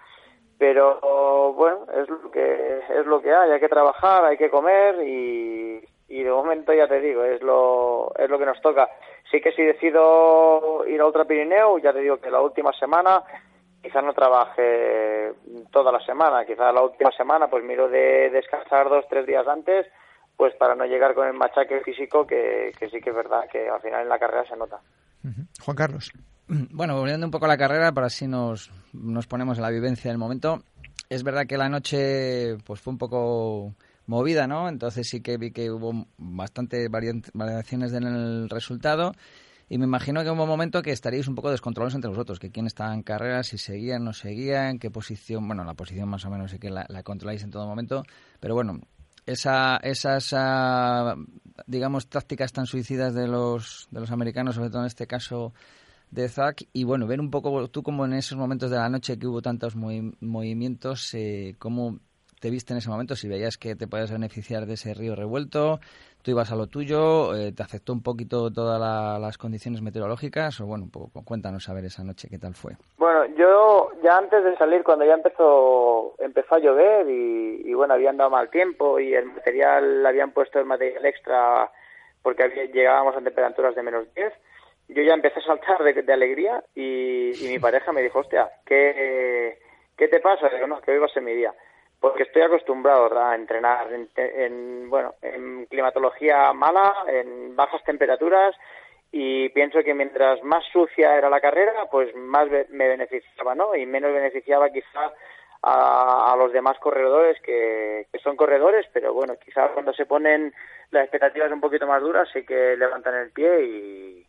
pero 0.58 1.54
bueno, 1.54 1.86
es 1.96 2.08
lo 2.08 2.30
que 2.30 2.80
es 3.00 3.06
lo 3.06 3.22
que 3.22 3.32
hay. 3.32 3.52
Hay 3.52 3.60
que 3.60 3.70
trabajar, 3.70 4.24
hay 4.26 4.36
que 4.36 4.50
comer 4.50 4.96
y, 5.02 5.82
y 6.12 6.22
de 6.22 6.30
momento 6.30 6.74
ya 6.74 6.86
te 6.86 7.00
digo, 7.00 7.24
es 7.24 7.40
lo, 7.40 8.12
es 8.18 8.28
lo 8.28 8.38
que 8.38 8.44
nos 8.44 8.60
toca. 8.60 8.86
Sí 9.30 9.40
que 9.40 9.50
si 9.52 9.62
decido 9.62 10.86
ir 10.86 11.00
a 11.00 11.06
Ultra 11.06 11.24
Pirineo, 11.24 11.78
ya 11.78 11.90
te 11.94 12.00
digo 12.00 12.18
que 12.18 12.30
la 12.30 12.42
última 12.42 12.70
semana 12.78 13.22
quizás 13.82 14.04
no 14.04 14.12
trabaje 14.12 15.32
toda 15.70 15.90
la 15.90 16.04
semana, 16.04 16.44
quizás 16.44 16.74
la 16.74 16.82
última 16.82 17.10
semana 17.16 17.48
pues 17.48 17.64
miro 17.64 17.88
de 17.88 18.28
descansar 18.28 18.90
dos, 18.90 19.06
tres 19.08 19.26
días 19.26 19.48
antes, 19.48 19.86
pues 20.36 20.54
para 20.56 20.74
no 20.74 20.84
llegar 20.84 21.14
con 21.14 21.26
el 21.26 21.32
machaque 21.32 21.80
físico 21.80 22.26
que, 22.26 22.72
que 22.78 22.90
sí 22.90 23.00
que 23.00 23.08
es 23.08 23.16
verdad 23.16 23.48
que 23.50 23.70
al 23.70 23.80
final 23.80 24.02
en 24.02 24.08
la 24.10 24.18
carrera 24.18 24.44
se 24.46 24.56
nota. 24.56 24.80
Juan 25.64 25.76
Carlos. 25.76 26.12
Bueno, 26.46 26.94
volviendo 26.94 27.26
un 27.26 27.32
poco 27.32 27.46
a 27.46 27.48
la 27.48 27.56
carrera, 27.56 27.92
para 27.92 28.08
así 28.08 28.28
nos, 28.28 28.70
nos 28.92 29.26
ponemos 29.26 29.56
en 29.56 29.62
la 29.62 29.70
vivencia 29.70 30.10
del 30.10 30.18
momento. 30.18 30.58
Es 31.08 31.24
verdad 31.24 31.46
que 31.48 31.56
la 31.56 31.70
noche 31.70 32.58
pues 32.66 32.82
fue 32.82 32.92
un 32.92 32.98
poco 32.98 33.72
movida, 34.06 34.46
¿no? 34.46 34.68
Entonces 34.68 35.08
sí 35.08 35.20
que 35.20 35.36
vi 35.36 35.52
que 35.52 35.70
hubo 35.70 36.06
bastante 36.18 36.88
variaciones 36.88 37.92
en 37.92 38.04
el 38.04 38.48
resultado. 38.48 39.12
Y 39.68 39.78
me 39.78 39.86
imagino 39.86 40.22
que 40.22 40.30
hubo 40.30 40.42
un 40.42 40.48
momento 40.48 40.82
que 40.82 40.90
estaríais 40.90 41.28
un 41.28 41.34
poco 41.34 41.50
descontrolados 41.50 41.94
entre 41.94 42.10
vosotros, 42.10 42.38
que 42.38 42.50
quién 42.50 42.66
estaba 42.66 42.92
en 42.92 43.02
carrera, 43.02 43.42
si 43.42 43.56
seguían, 43.56 44.04
no 44.04 44.12
seguían, 44.12 44.78
qué 44.78 44.90
posición, 44.90 45.46
bueno, 45.46 45.64
la 45.64 45.72
posición 45.72 46.10
más 46.10 46.24
o 46.26 46.30
menos 46.30 46.50
sé 46.50 46.58
que 46.58 46.68
la, 46.68 46.86
controláis 47.02 47.42
en 47.42 47.50
todo 47.50 47.66
momento, 47.66 48.02
pero 48.38 48.54
bueno, 48.54 48.80
esa, 49.24 49.78
esas, 49.78 50.34
ah, 50.36 51.16
digamos, 51.66 52.08
tácticas 52.08 52.52
tan 52.52 52.66
suicidas 52.66 53.14
de 53.14 53.26
los, 53.26 53.88
de 53.90 54.00
los 54.00 54.10
americanos, 54.10 54.56
sobre 54.56 54.68
todo 54.68 54.82
en 54.82 54.88
este 54.88 55.06
caso 55.06 55.54
de 56.10 56.28
Zack, 56.28 56.68
y 56.74 56.84
bueno, 56.84 57.06
ver 57.06 57.20
un 57.20 57.30
poco 57.30 57.66
tú 57.68 57.82
como 57.82 58.04
en 58.04 58.12
esos 58.12 58.36
momentos 58.36 58.70
de 58.70 58.76
la 58.76 58.90
noche 58.90 59.18
que 59.18 59.26
hubo 59.26 59.40
tantos 59.40 59.74
movimientos, 59.74 61.14
eh, 61.14 61.54
cómo 61.58 61.98
te 62.42 62.50
viste 62.50 62.72
en 62.72 62.78
ese 62.78 62.90
momento, 62.90 63.14
si 63.14 63.28
veías 63.28 63.56
que 63.56 63.76
te 63.76 63.86
podías 63.86 64.10
beneficiar 64.10 64.66
de 64.66 64.74
ese 64.74 64.94
río 64.94 65.14
revuelto, 65.14 65.78
tú 66.24 66.32
ibas 66.32 66.50
a 66.50 66.56
lo 66.56 66.66
tuyo, 66.66 67.36
eh, 67.36 67.52
te 67.52 67.62
afectó 67.62 67.92
un 67.92 68.02
poquito 68.02 68.50
todas 68.50 68.80
las 69.20 69.38
condiciones 69.38 69.80
meteorológicas, 69.80 70.60
o 70.60 70.66
bueno, 70.66 70.82
un 70.82 70.90
poco, 70.90 71.22
cuéntanos 71.24 71.68
a 71.68 71.74
ver 71.74 71.84
esa 71.84 72.02
noche 72.02 72.26
qué 72.28 72.38
tal 72.38 72.54
fue. 72.54 72.72
Bueno, 72.98 73.26
yo 73.36 73.92
ya 74.02 74.18
antes 74.18 74.42
de 74.42 74.56
salir, 74.56 74.82
cuando 74.82 75.04
ya 75.04 75.14
empezó, 75.14 76.16
empezó 76.18 76.56
a 76.56 76.58
llover 76.58 77.08
y, 77.08 77.72
bueno, 77.74 77.94
habían 77.94 78.16
dado 78.16 78.30
mal 78.30 78.50
tiempo 78.50 78.98
y 78.98 79.14
el 79.14 79.26
material, 79.26 80.04
habían 80.04 80.32
puesto 80.32 80.58
el 80.58 80.66
material 80.66 81.06
extra 81.06 81.70
porque 82.22 82.42
llegábamos 82.74 83.16
a 83.16 83.20
temperaturas 83.20 83.76
de 83.76 83.82
menos 83.84 84.12
10, 84.16 84.32
yo 84.88 85.02
ya 85.04 85.14
empecé 85.14 85.38
a 85.38 85.44
saltar 85.44 85.78
de, 85.84 86.12
alegría 86.12 86.64
y, 86.74 87.34
mi 87.44 87.58
pareja 87.60 87.92
me 87.92 88.02
dijo, 88.02 88.18
hostia, 88.18 88.50
¿qué, 88.66 89.60
¿qué 89.96 90.08
te 90.08 90.18
pasa? 90.18 90.48
Digo, 90.48 90.66
no, 90.66 90.80
que 90.80 90.90
hoy 90.90 90.98
va 90.98 91.06
a 91.06 91.08
ser 91.08 91.22
mi 91.22 91.34
día 91.34 91.54
porque 92.02 92.24
estoy 92.24 92.42
acostumbrado 92.42 93.16
a 93.16 93.36
entrenar 93.36 93.86
en, 94.16 94.90
bueno 94.90 95.14
en 95.22 95.66
climatología 95.66 96.52
mala 96.52 97.04
en 97.06 97.54
bajas 97.54 97.82
temperaturas 97.84 98.56
y 99.12 99.48
pienso 99.50 99.84
que 99.84 99.94
mientras 99.94 100.42
más 100.42 100.64
sucia 100.72 101.16
era 101.16 101.30
la 101.30 101.40
carrera 101.40 101.86
pues 101.92 102.12
más 102.16 102.48
me 102.70 102.88
beneficiaba 102.88 103.54
no 103.54 103.76
y 103.76 103.86
menos 103.86 104.12
beneficiaba 104.12 104.68
quizá 104.70 105.12
a, 105.62 106.34
los 106.36 106.52
demás 106.52 106.76
corredores 106.80 107.40
que, 107.40 108.08
son 108.20 108.34
corredores 108.34 108.84
pero 108.92 109.14
bueno 109.14 109.34
quizá 109.36 109.68
cuando 109.68 109.92
se 109.92 110.04
ponen 110.04 110.52
las 110.90 111.04
expectativas 111.04 111.52
un 111.52 111.60
poquito 111.60 111.86
más 111.86 112.02
duras 112.02 112.28
sí 112.32 112.44
que 112.44 112.76
levantan 112.76 113.14
el 113.14 113.30
pie 113.30 113.64
y, 113.64 114.26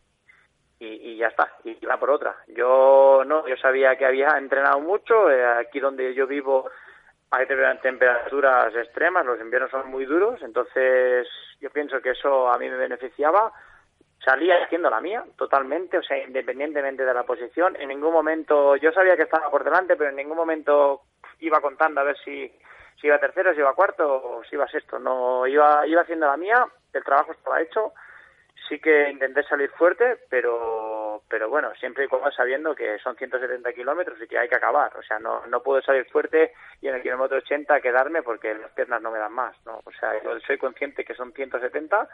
y, 0.78 1.16
ya 1.16 1.28
está, 1.28 1.50
y 1.64 1.74
va 1.86 1.98
por 1.98 2.10
otra. 2.10 2.36
Yo 2.48 3.22
no, 3.24 3.48
yo 3.48 3.56
sabía 3.56 3.96
que 3.96 4.04
había 4.04 4.36
entrenado 4.36 4.80
mucho, 4.80 5.30
eh, 5.30 5.42
aquí 5.42 5.80
donde 5.80 6.12
yo 6.12 6.26
vivo 6.26 6.68
hay 7.34 7.46
temperaturas 7.46 8.74
extremas, 8.74 9.26
los 9.26 9.40
inviernos 9.40 9.70
son 9.70 9.90
muy 9.90 10.04
duros, 10.04 10.40
entonces 10.42 11.26
yo 11.60 11.70
pienso 11.70 12.00
que 12.00 12.10
eso 12.10 12.48
a 12.48 12.58
mí 12.58 12.68
me 12.68 12.76
beneficiaba. 12.76 13.52
Salía 14.24 14.64
haciendo 14.64 14.88
la 14.88 15.00
mía 15.00 15.24
totalmente, 15.36 15.98
o 15.98 16.02
sea, 16.02 16.16
independientemente 16.22 17.04
de 17.04 17.12
la 17.12 17.24
posición. 17.24 17.76
En 17.76 17.88
ningún 17.88 18.12
momento, 18.12 18.76
yo 18.76 18.90
sabía 18.92 19.16
que 19.16 19.24
estaba 19.24 19.50
por 19.50 19.64
delante, 19.64 19.96
pero 19.96 20.10
en 20.10 20.16
ningún 20.16 20.36
momento 20.36 21.02
iba 21.40 21.60
contando 21.60 22.00
a 22.00 22.04
ver 22.04 22.16
si, 22.24 22.50
iba 23.02 23.18
tercero, 23.18 23.52
si 23.52 23.60
iba 23.60 23.74
cuarto 23.74 24.06
o 24.06 24.44
si 24.44 24.54
iba 24.54 24.66
sexto. 24.68 24.98
No, 24.98 25.46
iba, 25.46 25.86
iba 25.86 26.02
haciendo 26.02 26.26
la 26.26 26.38
mía, 26.38 26.66
el 26.92 27.04
trabajo 27.04 27.32
estaba 27.32 27.60
hecho 27.60 27.92
sí 28.68 28.78
que 28.78 29.10
intenté 29.10 29.42
salir 29.44 29.70
fuerte, 29.70 30.18
pero, 30.28 30.93
pero 31.28 31.48
bueno, 31.48 31.72
siempre 31.78 32.04
y 32.04 32.08
cuando 32.08 32.30
sabiendo 32.32 32.74
que 32.74 32.98
son 32.98 33.16
170 33.16 33.72
kilómetros 33.72 34.20
y 34.20 34.26
que 34.26 34.38
hay 34.38 34.48
que 34.48 34.56
acabar. 34.56 34.96
O 34.96 35.02
sea, 35.02 35.18
no, 35.18 35.46
no 35.46 35.62
puedo 35.62 35.80
salir 35.82 36.04
fuerte 36.06 36.52
y 36.80 36.88
en 36.88 36.94
el 36.96 37.02
kilómetro 37.02 37.38
80 37.38 37.80
quedarme 37.80 38.22
porque 38.22 38.54
las 38.54 38.70
piernas 38.72 39.02
no 39.02 39.10
me 39.10 39.18
dan 39.18 39.32
más, 39.32 39.54
¿no? 39.64 39.80
O 39.84 39.92
sea, 39.92 40.22
yo 40.22 40.38
soy 40.40 40.58
consciente 40.58 41.04
que 41.04 41.14
son 41.14 41.32
170 41.32 42.08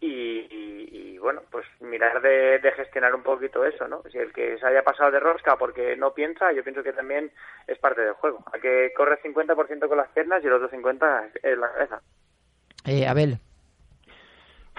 y, 0.00 0.46
y, 0.50 1.18
bueno, 1.18 1.42
pues 1.50 1.64
mirar 1.80 2.20
de, 2.20 2.58
de, 2.58 2.72
gestionar 2.72 3.14
un 3.14 3.22
poquito 3.22 3.64
eso, 3.64 3.88
¿no? 3.88 4.02
Si 4.12 4.18
el 4.18 4.32
que 4.32 4.58
se 4.58 4.66
haya 4.66 4.82
pasado 4.82 5.10
de 5.10 5.20
rosca 5.20 5.56
porque 5.56 5.96
no 5.96 6.12
piensa, 6.12 6.52
yo 6.52 6.62
pienso 6.62 6.82
que 6.82 6.92
también 6.92 7.32
es 7.66 7.78
parte 7.78 8.02
del 8.02 8.12
juego. 8.12 8.44
Hay 8.52 8.60
que 8.60 8.92
correr 8.94 9.18
50% 9.22 9.88
con 9.88 9.96
las 9.96 10.10
piernas 10.10 10.44
y 10.44 10.46
el 10.46 10.52
otro 10.52 10.68
50% 10.70 11.30
es 11.42 11.58
la 11.58 11.72
cabeza. 11.72 12.02
Eh, 12.86 13.06
Abel, 13.06 13.38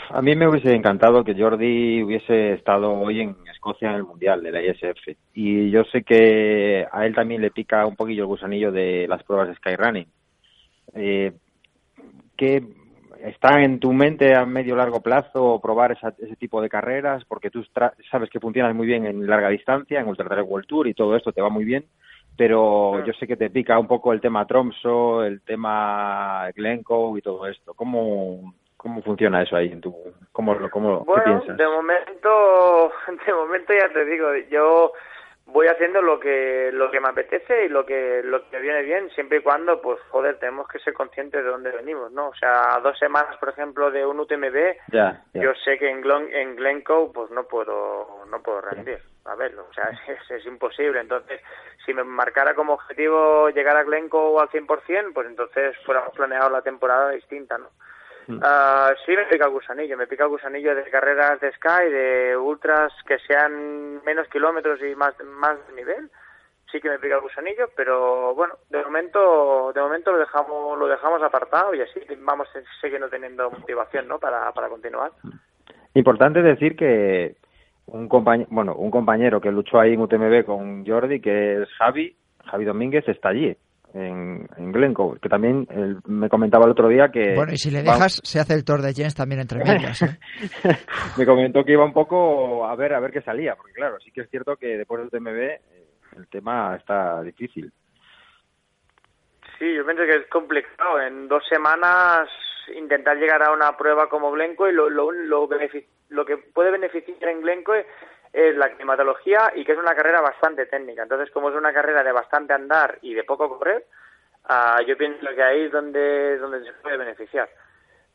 a 0.10 0.22
mí 0.22 0.36
me 0.36 0.48
hubiese 0.48 0.74
encantado 0.74 1.24
que 1.24 1.36
Jordi 1.36 2.04
hubiese 2.04 2.54
estado 2.54 2.94
hoy 2.94 3.22
en 3.22 3.36
Escocia 3.52 3.90
en 3.90 3.96
el 3.96 4.04
Mundial 4.04 4.42
de 4.44 4.52
la 4.52 4.62
ISF. 4.62 5.18
Y 5.34 5.70
yo 5.70 5.84
sé 5.86 6.04
que 6.04 6.86
a 6.92 7.06
él 7.06 7.16
también 7.16 7.42
le 7.42 7.52
pica 7.52 7.86
un 7.86 7.96
poquillo 7.96 8.24
el 8.24 8.28
gusanillo 8.28 8.72
de 8.72 9.08
las 9.08 9.24
pruebas 9.24 9.50
de 9.50 9.56
Skyrunning. 9.56 10.08
Eh, 10.94 11.34
¿Qué 12.38 12.64
está 13.24 13.62
en 13.62 13.80
tu 13.80 13.94
mente 13.94 14.36
a 14.36 14.46
medio 14.46 14.76
largo 14.76 15.02
plazo 15.02 15.60
probar 15.62 15.92
ese 15.94 16.36
tipo 16.36 16.62
de 16.62 16.70
carreras? 16.70 17.24
Porque 17.26 17.50
tú 17.50 17.64
sabes 18.12 18.30
que 18.30 18.40
funcionas 18.40 18.76
muy 18.76 18.88
bien 18.88 19.06
en 19.06 19.26
larga 19.26 19.50
distancia, 19.50 20.00
en 20.00 20.08
Ultra 20.08 20.28
Trail 20.28 20.44
World 20.48 20.68
Tour 20.68 20.88
y 20.88 20.94
todo 20.94 21.16
esto 21.16 21.32
te 21.32 21.42
va 21.42 21.50
muy 21.50 21.66
bien. 21.66 21.86
Pero 22.38 23.06
yo 23.06 23.14
sé 23.14 23.28
que 23.28 23.38
te 23.38 23.50
pica 23.50 23.80
un 23.80 23.88
poco 23.88 24.12
el 24.12 24.20
tema 24.20 24.46
Tromso, 24.46 25.24
el 25.24 25.42
tema 25.42 26.50
Glencoe 26.54 27.18
y 27.18 27.22
todo 27.22 27.48
esto. 27.48 27.74
¿Cómo, 27.74 28.54
¿Cómo 28.78 29.02
funciona 29.02 29.42
eso 29.42 29.56
ahí 29.56 29.72
en 29.72 29.82
tu 29.82 29.96
cómo 30.32 30.58
cómo 30.70 31.04
bueno, 31.06 31.24
¿qué 31.24 31.30
piensas? 31.30 31.58
de 31.58 31.68
momento 31.68 32.92
de 33.26 33.34
momento 33.34 33.74
ya 33.74 33.90
te 33.90 34.06
digo, 34.06 34.28
yo 34.50 34.92
voy 35.48 35.68
haciendo 35.68 36.02
lo 36.02 36.20
que 36.20 36.72
lo 36.74 36.90
que 36.92 37.00
me 37.00 37.10
apetece 37.10 37.66
y 37.66 37.70
lo 37.70 37.86
que 37.86 38.22
lo 38.24 38.50
que 38.50 38.60
viene 38.60 38.82
bien 38.82 39.10
siempre 39.12 39.38
y 39.38 39.42
cuando 39.42 39.80
pues 39.82 40.00
joder 40.10 40.40
tenemos 40.40 40.68
que 40.68 40.80
ser 40.80 40.94
conscientes 40.94 41.44
de 41.44 41.50
dónde 41.50 41.72
venimos 41.72 42.12
no 42.12 42.30
o 42.30 42.36
sea 42.36 42.80
dos 42.82 42.98
semanas 42.98 43.38
por 43.38 43.50
ejemplo 43.50 43.92
de 43.92 44.06
un 44.06 44.20
UTMB 44.20 44.76
ya, 44.92 45.24
yo 45.36 45.54
sé 45.64 45.78
que 45.78 45.88
en 45.88 46.02
Glen, 46.02 46.34
en 46.34 46.56
Glencoe 46.56 47.12
pues 47.14 47.30
no 47.30 47.44
puedo 47.44 48.26
no 48.30 48.42
puedo 48.42 48.62
rendir 48.62 49.00
a 49.26 49.36
verlo 49.36 49.68
o 49.70 49.74
sea 49.74 49.92
es, 50.08 50.32
es, 50.32 50.46
imposible 50.48 51.00
entonces 51.00 51.40
si 51.86 51.94
me 51.94 52.04
marcara 52.04 52.56
como 52.56 52.74
objetivo 52.74 53.50
llegar 53.50 53.78
a 53.78 53.84
Glencoe 53.84 54.42
al 54.42 54.50
100%, 54.50 55.14
pues 55.14 55.28
entonces 55.28 55.76
fuéramos 55.86 56.14
planeado 56.16 56.50
la 56.50 56.62
temporada 56.62 57.12
distinta, 57.12 57.58
¿no? 57.58 57.70
Mm. 58.28 58.40
Ah, 58.42 58.92
sí 59.06 59.12
me 59.16 59.26
pica 59.26 59.46
el 59.46 59.52
gusanillo, 59.52 59.98
me 59.98 60.08
pica 60.08 60.24
el 60.24 60.30
gusanillo 60.30 60.76
de 60.76 60.84
carreras 60.90 61.40
de 61.40 61.52
Sky, 61.54 61.92
de 61.92 62.38
ultras 62.38 62.92
que 63.08 63.20
sean 63.20 64.04
menos 64.04 64.28
kilómetros 64.30 64.80
y 64.82 64.96
más, 64.96 65.14
más 65.24 65.58
nivel, 65.76 66.10
sí 66.72 66.82
que 66.82 66.90
me 66.90 67.00
pica 67.00 67.16
el 67.16 67.22
gusanillo, 67.22 67.70
pero 67.76 68.34
bueno, 68.34 68.56
de 68.70 68.84
momento, 68.84 69.72
de 69.74 69.82
momento 69.82 70.12
lo 70.12 70.18
dejamos, 70.18 70.78
lo 70.78 70.88
dejamos 70.88 71.22
apartado 71.22 71.74
y 71.76 71.82
así 71.82 72.00
vamos 72.20 72.48
siguiendo 72.82 73.10
teniendo 73.10 73.52
motivación, 73.52 74.08
¿no? 74.08 74.18
Para, 74.20 74.52
para 74.54 74.70
continuar. 74.70 75.12
Importante 75.94 76.42
decir 76.42 76.76
que 76.76 77.36
un 77.86 78.10
compañero, 78.10 78.50
bueno, 78.52 78.76
un 78.76 78.90
compañero 78.90 79.40
que 79.40 79.52
luchó 79.52 79.80
ahí 79.80 79.94
en 79.94 80.02
UTMB 80.02 80.46
con 80.46 80.86
Jordi, 80.86 81.22
que 81.22 81.62
es 81.62 81.70
Javi, 81.78 82.16
Javi 82.46 82.66
Domínguez, 82.66 83.08
está 83.08 83.30
allí 83.30 83.56
en, 83.96 84.46
en 84.58 84.72
Glencoe, 84.74 85.18
que 85.20 85.30
también 85.30 85.66
me 86.06 86.28
comentaba 86.28 86.66
el 86.66 86.72
otro 86.72 86.90
día 86.90 87.10
que... 87.12 87.34
Bueno, 87.34 87.54
y 87.54 87.58
si 87.58 87.72
le 87.72 87.82
dejas, 87.82 88.20
se 88.24 88.40
hace 88.40 88.54
el 88.54 88.66
Tour 88.66 88.82
de 88.82 88.94
Jens 88.94 89.16
también 89.16 89.42
entre 89.42 89.64
medias. 89.64 90.02
¿eh? 90.02 90.20
me 91.18 91.26
comentó 91.26 91.64
que 91.64 91.72
iba 91.72 91.86
un 91.86 91.94
poco 91.94 92.66
a 92.66 92.76
ver 92.76 92.94
a 92.94 93.00
ver 93.00 93.12
qué 93.12 93.22
salía, 93.22 93.56
porque 93.56 93.72
claro, 93.72 93.98
sí 94.04 94.12
que 94.12 94.22
es 94.22 94.30
cierto 94.30 94.58
que 94.58 94.78
después 94.78 95.02
del 95.02 95.10
TMB 95.10 95.38
eh, 95.38 95.62
el 96.18 96.28
tema 96.28 96.76
está 96.76 97.22
difícil. 97.22 97.72
Sí, 99.58 99.74
yo 99.74 99.86
pienso 99.86 100.04
que 100.04 100.18
es 100.18 100.28
complicado. 100.30 101.02
En 101.02 101.30
dos 101.30 101.44
semanas 101.48 102.28
intentar 102.76 103.16
llegar 103.16 103.44
a 103.44 103.54
una 103.54 103.78
prueba 103.78 104.10
como 104.10 104.32
Glencoe 104.32 104.72
y 104.72 104.74
lo, 104.74 104.90
lo, 104.90 105.12
lo, 105.12 105.48
lo 106.10 106.26
que 106.26 106.38
puede 106.38 106.72
beneficiar 106.72 107.30
en 107.30 107.42
Glencoe 107.42 107.86
es 108.36 108.54
la 108.58 108.70
climatología 108.70 109.54
y 109.56 109.64
que 109.64 109.72
es 109.72 109.78
una 109.78 109.96
carrera 109.96 110.20
bastante 110.20 110.66
técnica. 110.66 111.04
Entonces, 111.04 111.32
como 111.32 111.50
es 111.50 111.56
una 111.56 111.72
carrera 111.72 112.04
de 112.04 112.12
bastante 112.12 112.52
andar 112.52 113.00
y 113.02 113.14
de 113.14 113.24
poco 113.24 113.48
correr, 113.48 113.86
uh, 114.50 114.82
yo 114.86 114.98
pienso 114.98 115.26
que 115.34 115.42
ahí 115.42 115.64
es 115.64 115.72
donde, 115.72 116.38
donde 116.38 116.66
se 116.66 116.74
puede 116.74 116.98
beneficiar. 116.98 117.50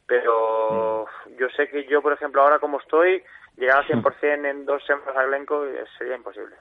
Pero 0.07 1.07
mm. 1.27 1.37
yo 1.39 1.49
sé 1.57 1.71
que 1.71 1.87
yo, 1.87 2.03
por 2.03 2.13
ejemplo, 2.13 2.43
ahora 2.43 2.59
como 2.59 2.81
estoy, 2.81 3.25
llegar 3.57 3.79
al 3.79 3.87
100% 3.87 4.51
en 4.51 4.65
dos 4.65 4.83
semanas 4.87 5.17
a 5.17 5.27
Glencoe 5.27 5.85
sería 5.99 6.17
imposible. 6.17 6.57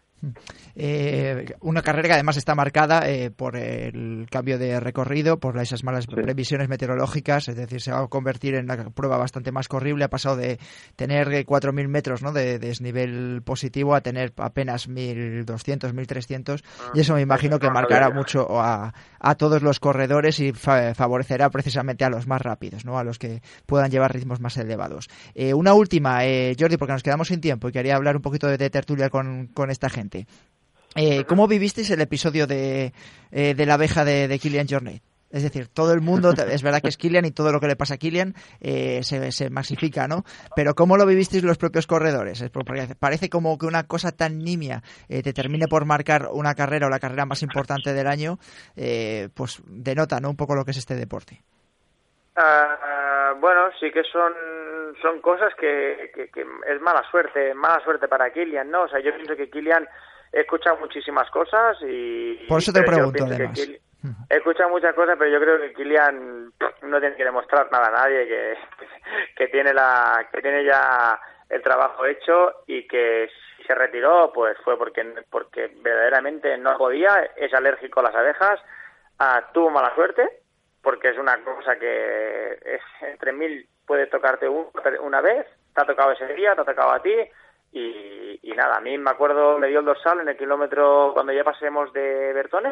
Eh, 0.76 1.56
una 1.62 1.82
carrera 1.82 2.08
que 2.08 2.14
además 2.14 2.38
está 2.38 2.56
marcada 2.56 3.10
eh, 3.10 3.32
por 3.32 3.56
el 3.56 4.28
cambio 4.30 4.58
de 4.58 4.80
recorrido, 4.80 5.40
por 5.40 5.58
esas 5.58 5.84
malas 5.84 6.08
previsiones 6.08 6.70
meteorológicas, 6.70 7.48
es 7.50 7.56
decir, 7.56 7.82
se 7.82 7.92
va 7.92 8.00
a 8.00 8.08
convertir 8.08 8.56
en 8.56 8.66
una 8.66 8.90
prueba 8.90 9.18
bastante 9.18 9.52
más 9.52 9.68
corrible. 9.68 10.06
Ha 10.06 10.10
pasado 10.10 10.38
de 10.38 10.60
tener 10.96 11.28
4.000 11.28 11.88
metros 11.88 12.22
¿no? 12.22 12.32
de, 12.32 12.60
desnivel 12.60 13.42
positivo 13.44 13.96
a 13.96 14.02
tener 14.02 14.32
apenas 14.38 14.90
1.200, 14.90 15.46
1.300, 15.94 16.64
ah, 16.64 16.92
y 16.94 17.02
eso 17.02 17.16
me 17.16 17.22
imagino 17.22 17.60
que 17.60 17.70
marcará 17.70 18.10
mucho 18.10 18.60
a, 18.62 18.94
a 19.20 19.36
todos 19.36 19.62
los 19.62 19.80
corredores 19.80 20.40
y 20.40 20.54
favorecerá 20.54 21.50
precisamente 21.50 22.06
a 22.06 22.10
los 22.10 22.28
más 22.28 22.42
rápidos, 22.42 22.86
¿no? 22.86 22.98
a 22.98 23.04
los 23.04 23.20
que 23.20 23.42
puedan 23.66 23.92
llevar 23.92 24.14
ritmos 24.14 24.40
más 24.40 24.58
elevados. 24.58 25.10
Eh, 25.34 25.54
una 25.54 25.74
última, 25.74 26.20
Jordi, 26.58 26.78
porque 26.80 26.94
nos 26.94 27.04
quedamos 27.04 27.28
sin 27.28 27.42
tiempo 27.42 27.70
y 27.70 27.72
quería 27.72 27.96
hablar 27.96 28.16
un 28.16 28.22
poquito 28.22 28.48
de, 28.48 28.70
tertulia 28.70 29.10
con, 29.10 29.48
con 29.48 29.70
esta 29.70 29.90
gente. 29.90 30.26
Eh, 30.96 31.26
¿Cómo 31.26 31.48
vivisteis 31.48 31.92
el 31.92 32.02
episodio 32.02 32.48
de, 32.48 32.94
eh, 33.32 33.54
de 33.54 33.66
la 33.66 33.76
abeja 33.76 34.04
de, 34.06 34.28
de 34.28 34.40
Killian 34.40 34.68
Jornet? 34.68 35.04
Es 35.30 35.44
decir, 35.44 35.68
todo 35.68 35.94
el 35.94 36.02
mundo, 36.02 36.32
es 36.32 36.64
verdad 36.64 36.82
que 36.82 36.88
es 36.88 36.98
Killian 36.98 37.24
y 37.24 37.30
todo 37.30 37.52
lo 37.52 37.60
que 37.60 37.68
le 37.68 37.76
pasa 37.76 37.94
a 37.94 37.98
Killian 37.98 38.34
eh, 38.62 39.04
se, 39.04 39.32
se, 39.32 39.52
maxifica, 39.52 40.08
¿no? 40.08 40.24
Pero 40.56 40.74
¿cómo 40.74 40.98
lo 40.98 41.06
vivisteis 41.06 41.44
los 41.44 41.60
propios 41.60 41.86
corredores? 41.86 42.44
parece 42.98 43.30
como 43.30 43.56
que 43.60 43.68
una 43.68 43.84
cosa 43.84 44.12
tan 44.12 44.40
nimia 44.40 44.82
te 45.08 45.32
termine 45.32 45.68
por 45.68 45.86
marcar 45.86 46.30
una 46.32 46.56
carrera 46.56 46.88
o 46.88 46.90
la 46.90 46.98
carrera 46.98 47.28
más 47.28 47.44
importante 47.44 47.94
del 47.94 48.08
año, 48.08 48.40
pues 49.36 49.62
denota, 49.68 50.20
¿no? 50.20 50.32
Un 50.32 50.36
poco 50.36 50.56
lo 50.56 50.66
que 50.66 50.72
es 50.72 50.78
este 50.78 50.96
deporte. 50.96 51.44
Ah, 52.36 53.34
bueno, 53.40 53.70
sí 53.80 53.92
que 53.92 54.02
son 54.12 54.34
son 55.02 55.22
cosas 55.22 55.54
que, 55.56 56.12
que, 56.14 56.46
es 56.68 56.82
mala 56.82 57.04
suerte, 57.10 57.54
mala 57.54 57.84
suerte 57.84 58.08
para 58.08 58.32
Kilian, 58.32 58.70
¿no? 58.70 58.84
O 58.84 58.88
sea, 58.88 59.00
yo 59.00 59.14
pienso 59.16 59.36
que 59.36 59.50
Kilian 59.50 59.88
escucha 60.32 60.76
muchísimas 60.76 61.30
cosas 61.32 61.78
y... 61.82 62.46
Por 62.48 62.60
eso 62.60 62.72
te 62.72 62.84
pregunto, 62.84 63.26
además. 63.26 63.60
He 64.30 64.38
escuchado 64.38 64.70
muchas 64.70 64.96
cosas, 64.96 65.16
pero 65.20 65.30
yo 65.30 65.42
creo 65.42 65.60
que 65.60 65.74
Kilian 65.74 66.54
no 66.84 67.00
tiene 67.00 67.16
que 67.16 67.26
demostrar 67.26 67.70
nada 67.72 67.88
a 67.88 67.92
nadie, 67.92 68.28
que, 68.28 68.58
que 69.36 69.48
tiene 69.48 69.74
la 69.74 70.28
que 70.32 70.42
tiene 70.42 70.64
ya 70.64 71.20
el 71.50 71.62
trabajo 71.62 72.06
hecho 72.06 72.64
y 72.68 72.88
que 72.88 73.30
si 73.58 73.64
se 73.64 73.76
retiró, 73.76 74.32
pues 74.34 74.58
fue 74.64 74.78
porque 74.78 75.04
porque 75.30 75.72
verdaderamente 75.82 76.58
no 76.58 76.78
podía, 76.78 77.32
es 77.36 77.54
alérgico 77.54 78.00
a 78.00 78.04
las 78.04 78.16
abejas, 78.16 78.62
ah, 79.20 79.50
tuvo 79.54 79.70
mala 79.70 79.94
suerte, 79.96 80.30
porque 80.82 81.10
es 81.10 81.18
una 81.18 81.38
cosa 81.44 81.78
que 81.78 82.58
es 82.64 82.82
entre 83.02 83.34
mil 83.34 83.68
puede 83.90 84.06
tocarte 84.06 84.48
una 84.48 85.20
vez, 85.20 85.48
te 85.74 85.82
ha 85.82 85.86
tocado 85.86 86.12
ese 86.12 86.28
día, 86.36 86.54
te 86.54 86.62
ha 86.62 86.66
tocado 86.66 86.92
a 86.92 87.02
ti 87.02 87.16
y, 87.72 88.54
nada, 88.56 88.76
a 88.76 88.82
mí 88.82 88.96
me 89.00 89.10
acuerdo, 89.10 89.58
me 89.58 89.68
dio 89.68 89.80
el 89.80 89.86
dorsal 89.86 90.20
en 90.20 90.30
el 90.30 90.38
kilómetro 90.38 91.10
cuando 91.16 91.34
ya 91.34 91.44
pasemos 91.44 91.92
de 91.92 92.32
Bertone, 92.34 92.72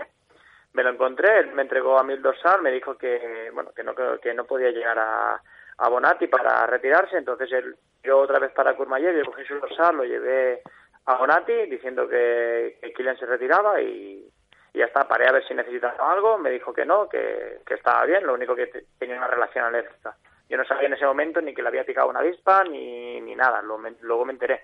me 0.73 0.83
lo 0.83 0.91
encontré, 0.91 1.39
él 1.39 1.53
me 1.53 1.63
entregó 1.63 1.97
a 1.97 2.03
mí 2.03 2.13
el 2.13 2.21
dorsal, 2.21 2.61
me 2.61 2.71
dijo 2.71 2.99
que 2.99 3.49
bueno 3.51 3.71
que 3.75 3.83
no 3.83 3.95
que 3.95 4.33
no 4.35 4.45
podía 4.45 4.69
llegar 4.69 4.99
a, 4.99 5.41
a 5.79 5.89
Bonatti 5.89 6.27
para 6.27 6.67
retirarse, 6.67 7.17
entonces 7.17 7.51
él 7.51 7.75
yo 8.03 8.19
otra 8.19 8.37
vez 8.37 8.51
para 8.51 8.75
Courmayeur, 8.75 9.15
yo 9.15 9.25
cogí 9.25 9.43
su 9.45 9.55
dorsal, 9.59 9.97
lo 9.97 10.03
llevé 10.03 10.61
a 11.05 11.15
Bonatti 11.15 11.65
diciendo 11.65 12.07
que, 12.07 12.77
que 12.79 12.93
Kylian 12.93 13.17
se 13.17 13.25
retiraba 13.25 13.81
y, 13.81 14.29
y 14.71 14.77
ya 14.77 14.85
está, 14.85 15.07
paré 15.07 15.27
a 15.27 15.31
ver 15.31 15.47
si 15.47 15.55
necesitaba 15.55 16.11
algo, 16.11 16.37
me 16.37 16.51
dijo 16.51 16.71
que 16.73 16.85
no, 16.85 17.09
que, 17.09 17.57
que 17.65 17.73
estaba 17.73 18.05
bien, 18.05 18.23
lo 18.27 18.35
único 18.35 18.55
que 18.55 18.67
tenía 18.99 19.17
una 19.17 19.27
relación 19.27 19.65
alérgica. 19.65 20.15
Yo 20.49 20.57
no 20.57 20.65
sabía 20.65 20.87
en 20.87 20.93
ese 20.93 21.05
momento 21.05 21.41
ni 21.41 21.53
que 21.53 21.61
le 21.61 21.67
había 21.67 21.85
picado 21.85 22.09
una 22.09 22.19
avispa 22.19 22.63
ni, 22.63 23.19
ni 23.21 23.35
nada, 23.35 23.61
luego 23.61 24.25
me 24.25 24.33
enteré. 24.33 24.61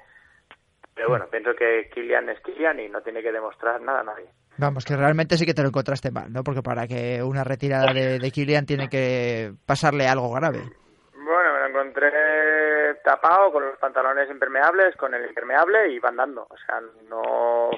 Pero 0.95 1.09
bueno, 1.09 1.25
pienso 1.27 1.55
que 1.55 1.89
Kilian 1.93 2.29
es 2.29 2.39
Kilian 2.41 2.79
y 2.79 2.87
no 2.87 3.01
tiene 3.01 3.21
que 3.21 3.31
demostrar 3.31 3.81
nada 3.81 4.01
a 4.01 4.03
nadie. 4.03 4.27
Vamos, 4.57 4.85
que 4.85 4.95
realmente 4.95 5.37
sí 5.37 5.45
que 5.45 5.55
te 5.55 5.63
lo 5.63 5.69
encontraste 5.69 6.11
mal, 6.11 6.31
¿no? 6.31 6.43
Porque 6.43 6.61
para 6.61 6.87
que 6.87 7.23
una 7.23 7.43
retirada 7.43 7.91
de, 7.91 8.19
de 8.19 8.31
Kilian 8.31 8.67
tiene 8.67 8.87
que 8.87 9.51
pasarle 9.65 10.07
algo 10.07 10.31
grave. 10.31 10.59
Bueno, 11.15 11.53
me 11.53 11.59
lo 11.61 11.67
encontré 11.67 12.95
tapado 13.03 13.51
con 13.51 13.65
los 13.65 13.77
pantalones 13.79 14.29
impermeables, 14.29 14.95
con 14.95 15.13
el 15.13 15.25
impermeable 15.25 15.91
y 15.91 15.99
van 15.99 16.17
dando. 16.17 16.45
O 16.47 16.57
sea, 16.57 16.79
no 17.09 17.71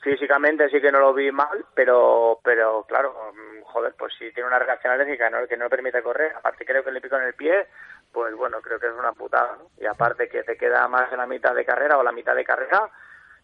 físicamente 0.00 0.68
sí 0.70 0.80
que 0.80 0.92
no 0.92 1.00
lo 1.00 1.12
vi 1.12 1.30
mal, 1.32 1.66
pero 1.74 2.38
pero 2.42 2.84
claro, 2.88 3.32
joder, 3.70 3.94
pues 3.98 4.12
si 4.18 4.32
tiene 4.32 4.48
una 4.48 4.58
reacción 4.58 4.92
alérgica 4.92 5.30
¿no? 5.30 5.46
que 5.46 5.56
no 5.56 5.64
le 5.64 5.70
permite 5.70 6.02
correr, 6.02 6.32
aparte 6.36 6.64
creo 6.64 6.84
que 6.84 6.92
le 6.92 7.00
pico 7.00 7.16
en 7.16 7.24
el 7.24 7.34
pie, 7.34 7.66
pues 8.12 8.34
bueno, 8.34 8.60
creo 8.60 8.78
que 8.78 8.86
es 8.86 8.92
una 8.92 9.12
putada. 9.12 9.58
Y 9.78 9.86
aparte 9.86 10.28
que 10.28 10.42
te 10.42 10.56
queda 10.56 10.86
más 10.88 11.10
en 11.12 11.18
la 11.18 11.26
mitad 11.26 11.54
de 11.54 11.64
carrera 11.64 11.98
o 11.98 12.02
la 12.02 12.12
mitad 12.12 12.34
de 12.34 12.44
carrera 12.44 12.90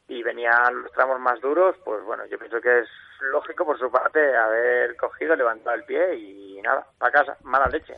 y 0.09 0.23
venían 0.23 0.83
los 0.83 0.93
tramos 0.93 1.19
más 1.19 1.41
duros, 1.41 1.77
pues 1.85 2.03
bueno, 2.05 2.27
yo 2.27 2.39
pienso 2.39 2.61
que 2.61 2.81
es 2.81 2.89
lógico 3.21 3.65
por 3.65 3.79
su 3.79 3.91
parte 3.91 4.37
haber 4.37 4.97
cogido, 4.97 5.35
levantado 5.35 5.75
el 5.77 5.85
pie 5.85 6.15
y 6.15 6.61
nada, 6.63 6.87
para 6.99 7.13
casa, 7.13 7.37
mala 7.43 7.67
leche. 7.67 7.95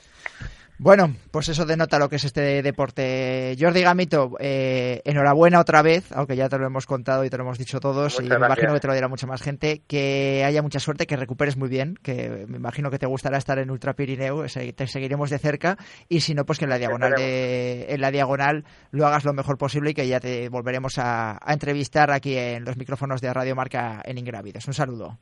Bueno, 0.80 1.12
pues 1.32 1.48
eso 1.48 1.66
denota 1.66 1.98
lo 1.98 2.08
que 2.08 2.16
es 2.16 2.24
este 2.24 2.62
deporte. 2.62 3.56
Jordi 3.58 3.82
Gamito, 3.82 4.36
eh, 4.38 5.02
enhorabuena 5.04 5.58
otra 5.58 5.82
vez, 5.82 6.12
aunque 6.12 6.36
ya 6.36 6.48
te 6.48 6.56
lo 6.56 6.66
hemos 6.66 6.86
contado 6.86 7.24
y 7.24 7.30
te 7.30 7.36
lo 7.36 7.42
hemos 7.42 7.58
dicho 7.58 7.80
todos, 7.80 8.20
y 8.20 8.28
me 8.28 8.36
imagino 8.36 8.74
que 8.74 8.80
te 8.80 8.86
lo 8.86 8.94
dirá 8.94 9.08
mucha 9.08 9.26
más 9.26 9.42
gente, 9.42 9.82
que 9.88 10.44
haya 10.44 10.62
mucha 10.62 10.78
suerte, 10.78 11.06
que 11.06 11.16
recuperes 11.16 11.56
muy 11.56 11.68
bien, 11.68 11.96
que 12.00 12.46
me 12.46 12.58
imagino 12.58 12.92
que 12.92 12.98
te 13.00 13.06
gustará 13.06 13.38
estar 13.38 13.58
en 13.58 13.72
Ultra 13.72 13.94
Pirineo, 13.94 14.44
te 14.44 14.86
seguiremos 14.86 15.30
de 15.30 15.38
cerca, 15.38 15.76
y 16.08 16.20
si 16.20 16.34
no, 16.34 16.44
pues 16.46 16.60
que 16.60 16.66
en 16.66 16.70
la 16.70 16.78
diagonal 16.78 17.12
de, 17.16 17.86
en 17.88 18.00
la 18.00 18.12
diagonal 18.12 18.64
lo 18.92 19.04
hagas 19.04 19.24
lo 19.24 19.32
mejor 19.32 19.58
posible 19.58 19.90
y 19.90 19.94
que 19.94 20.06
ya 20.06 20.20
te 20.20 20.48
volveremos 20.48 20.96
a, 20.98 21.40
a 21.42 21.52
entrevistar 21.52 22.12
aquí 22.12 22.36
en 22.36 22.64
los 22.64 22.76
micrófonos 22.76 23.20
de 23.20 23.34
Radio 23.34 23.56
Marca 23.56 24.00
en 24.04 24.16
Ingrávidos. 24.16 24.64
Un 24.68 24.74
saludo. 24.74 25.18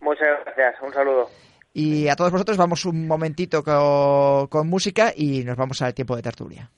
Muchas 0.00 0.42
gracias, 0.46 0.76
un 0.82 0.92
saludo. 0.94 1.28
Y 1.72 2.08
a 2.08 2.16
todos 2.16 2.32
vosotros 2.32 2.56
vamos 2.56 2.84
un 2.84 3.06
momentito 3.06 3.62
con, 3.62 4.48
con 4.48 4.68
música 4.68 5.12
y 5.16 5.44
nos 5.44 5.56
vamos 5.56 5.80
al 5.82 5.94
tiempo 5.94 6.16
de 6.16 6.22
tertulia. 6.22 6.70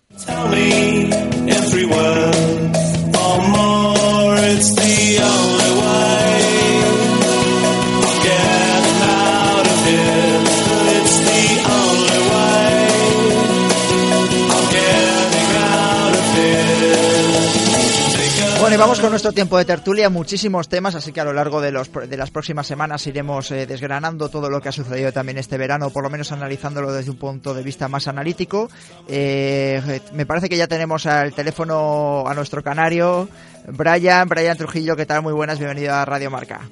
Bueno, 18.72 18.84
y 18.84 18.88
vamos 18.88 19.00
con 19.00 19.10
nuestro 19.10 19.32
tiempo 19.32 19.58
de 19.58 19.66
tertulia, 19.66 20.08
muchísimos 20.08 20.66
temas, 20.66 20.94
así 20.94 21.12
que 21.12 21.20
a 21.20 21.24
lo 21.24 21.34
largo 21.34 21.60
de, 21.60 21.70
los, 21.70 21.92
de 21.92 22.16
las 22.16 22.30
próximas 22.30 22.66
semanas 22.66 23.06
iremos 23.06 23.50
eh, 23.50 23.66
desgranando 23.66 24.30
todo 24.30 24.48
lo 24.48 24.62
que 24.62 24.70
ha 24.70 24.72
sucedido 24.72 25.12
también 25.12 25.36
este 25.36 25.58
verano, 25.58 25.90
por 25.90 26.02
lo 26.02 26.08
menos 26.08 26.32
analizándolo 26.32 26.90
desde 26.90 27.10
un 27.10 27.18
punto 27.18 27.52
de 27.52 27.62
vista 27.62 27.88
más 27.88 28.08
analítico. 28.08 28.70
Eh, 29.08 30.00
me 30.14 30.24
parece 30.24 30.48
que 30.48 30.56
ya 30.56 30.68
tenemos 30.68 31.04
al 31.04 31.34
teléfono 31.34 32.24
a 32.26 32.32
nuestro 32.32 32.62
canario, 32.62 33.28
Brian, 33.68 34.26
Brian 34.26 34.56
Trujillo, 34.56 34.96
¿qué 34.96 35.04
tal? 35.04 35.20
Muy 35.20 35.34
buenas, 35.34 35.58
bienvenido 35.58 35.92
a 35.92 36.06
Radio 36.06 36.30
Marca. 36.30 36.62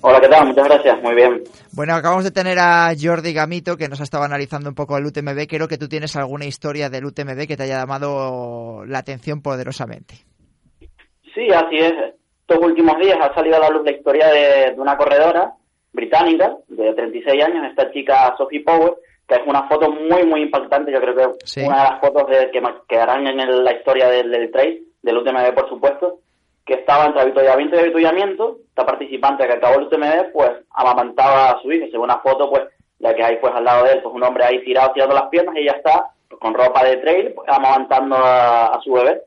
Hola, 0.00 0.22
¿qué 0.22 0.28
tal? 0.28 0.46
Muchas 0.46 0.64
gracias, 0.64 1.02
muy 1.02 1.14
bien. 1.16 1.44
Bueno, 1.72 1.96
acabamos 1.96 2.24
de 2.24 2.30
tener 2.30 2.58
a 2.58 2.94
Jordi 2.98 3.34
Gamito, 3.34 3.76
que 3.76 3.90
nos 3.90 4.00
ha 4.00 4.04
estado 4.04 4.24
analizando 4.24 4.70
un 4.70 4.74
poco 4.74 4.96
el 4.96 5.04
UTMB. 5.04 5.46
Creo 5.46 5.68
que 5.68 5.76
tú 5.76 5.86
tienes 5.86 6.16
alguna 6.16 6.46
historia 6.46 6.88
del 6.88 7.04
UTMB 7.04 7.46
que 7.46 7.58
te 7.58 7.64
haya 7.64 7.80
llamado 7.80 8.86
la 8.86 9.00
atención 9.00 9.42
poderosamente. 9.42 10.24
Sí, 11.36 11.48
así 11.52 11.76
es. 11.76 11.92
Estos 12.40 12.64
últimos 12.64 12.98
días 12.98 13.18
ha 13.20 13.32
salido 13.34 13.56
a 13.56 13.60
la 13.60 13.70
luz 13.70 13.84
la 13.84 13.92
historia 13.92 14.26
de, 14.28 14.74
una 14.76 14.96
corredora 14.96 15.52
británica 15.92 16.56
de 16.66 16.92
36 16.94 17.44
años, 17.44 17.66
esta 17.66 17.92
chica 17.92 18.34
Sophie 18.36 18.64
Power, 18.64 18.94
que 19.28 19.36
es 19.36 19.40
una 19.46 19.68
foto 19.68 19.90
muy, 19.90 20.24
muy 20.24 20.42
impactante. 20.42 20.90
Yo 20.90 21.00
creo 21.00 21.14
que 21.14 21.60
una 21.64 21.76
de 21.76 21.90
las 21.90 22.00
fotos 22.00 22.28
de, 22.28 22.50
que 22.50 22.62
quedarán 22.88 23.26
en 23.28 23.64
la 23.64 23.72
historia 23.72 24.08
del, 24.08 24.32
del 24.32 24.50
trail, 24.50 24.82
del 25.02 25.18
UTMB, 25.18 25.54
por 25.54 25.68
supuesto 25.68 26.20
que 26.66 26.74
estaba 26.74 27.06
entre 27.06 27.22
avituallamiento 27.22 27.76
y 27.76 27.78
avituallamiento, 27.78 28.58
esta 28.68 28.84
participante 28.84 29.46
que 29.46 29.52
acabó 29.52 29.78
el 29.78 29.86
UTMB, 29.86 30.32
pues 30.32 30.50
amamantaba 30.70 31.50
a 31.50 31.62
su 31.62 31.70
hijo, 31.70 31.86
según 31.86 32.06
una 32.06 32.18
foto, 32.18 32.50
pues 32.50 32.64
la 32.98 33.14
que 33.14 33.22
hay 33.22 33.36
pues 33.36 33.54
al 33.54 33.64
lado 33.64 33.84
de 33.84 33.92
él, 33.92 34.02
pues 34.02 34.12
un 34.12 34.24
hombre 34.24 34.44
ahí 34.44 34.64
tirado, 34.64 34.90
tirando 34.92 35.14
las 35.14 35.28
piernas 35.28 35.54
y 35.54 35.60
ella 35.60 35.74
está 35.76 36.10
pues, 36.28 36.40
con 36.40 36.54
ropa 36.54 36.84
de 36.84 36.96
trail, 36.96 37.32
pues, 37.34 37.48
amamantando 37.48 38.16
a, 38.18 38.80
su 38.82 38.92
bebé. 38.92 39.22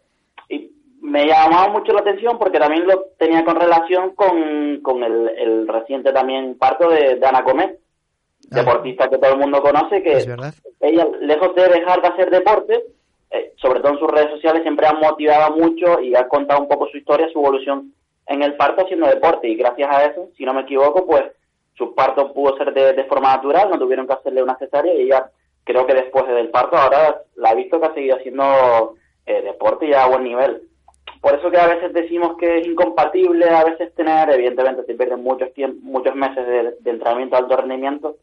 Y 0.50 0.70
me 1.02 1.26
llamaba 1.26 1.70
mucho 1.70 1.94
la 1.94 2.02
atención 2.02 2.38
porque 2.38 2.60
también 2.60 2.86
lo 2.86 3.08
tenía 3.18 3.44
con 3.46 3.56
relación 3.56 4.16
con, 4.16 4.82
con 4.82 5.04
el, 5.04 5.68
reciente 5.68 6.12
también 6.12 6.58
parto 6.58 6.90
de, 6.90 7.20
Ana 7.26 7.44
Comet, 7.44 7.80
ah. 8.52 8.56
deportista 8.56 9.10
que 9.10 9.18
todo 9.18 9.34
el 9.34 9.40
mundo 9.40 9.62
conoce, 9.62 10.04
que 10.04 10.18
ella, 10.82 11.08
lejos 11.22 11.56
de 11.56 11.68
dejar 11.68 12.02
de 12.02 12.08
hacer 12.08 12.30
deporte, 12.30 12.84
eh, 13.32 13.54
sobre 13.58 13.80
todo 13.80 13.94
en 13.94 14.00
sus 14.00 14.10
redes 14.10 14.32
sociales, 14.32 14.64
siempre 14.64 14.88
ha 14.88 14.94
motivado 14.94 15.56
mucho 15.56 16.02
y 16.02 16.16
ha 16.16 16.28
contado 16.28 16.62
un 16.62 16.68
poco 16.68 16.88
su 16.88 16.98
historia, 16.98 17.30
su 17.32 17.40
evolución 17.40 17.94
en 18.28 18.44
el 18.44 18.56
parto 18.56 18.84
haciendo 18.84 19.08
deporte. 19.08 19.48
Y 19.48 19.56
gracias 19.56 19.90
a 19.92 20.06
eso, 20.06 20.30
si 20.36 20.46
no 20.46 20.54
me 20.54 20.62
equivoco, 20.62 21.06
pues 21.06 21.24
su 21.76 21.94
parto 21.96 22.34
pudo 22.34 22.58
ser 22.58 22.74
de, 22.74 23.04
forma 23.06 23.36
natural, 23.36 23.70
no 23.70 23.80
tuvieron 23.80 24.06
que 24.06 24.14
hacerle 24.14 24.44
una 24.44 24.58
cesárea 24.58 24.94
y 24.94 25.04
ella 25.04 25.32
creo 25.64 25.86
que 25.86 25.94
después 25.94 26.28
del 26.28 26.50
parto 26.50 26.76
ahora 26.76 27.22
la 27.36 27.52
ha 27.52 27.56
visto 27.56 27.80
que 27.80 27.88
ha 27.88 27.94
seguido 27.94 28.18
haciendo 28.18 28.96
eh, 29.26 29.42
deporte 29.42 29.86
y 29.86 29.94
a 29.94 30.08
buen 30.08 30.24
nivel. 30.24 30.69
Por 31.22 31.36
eso 31.36 31.52
que 31.52 31.58
a 31.58 31.68
veces 31.68 31.94
decimos 31.94 32.38
que 32.38 32.60
es 32.60 32.68
incompatible 32.68 33.50
a 33.50 33.64
veces 33.64 33.94
tener, 33.96 34.30
evidentemente 34.30 34.86
se 34.86 34.94
pierden 34.96 35.22
muchos, 35.22 35.50
muchos 35.82 36.16
meses 36.16 36.48
de, 36.48 36.76
de 36.80 36.92
entrenamiento 36.92 37.36
de 37.36 37.42
alto 37.42 37.58
rendimiento, 37.58 38.18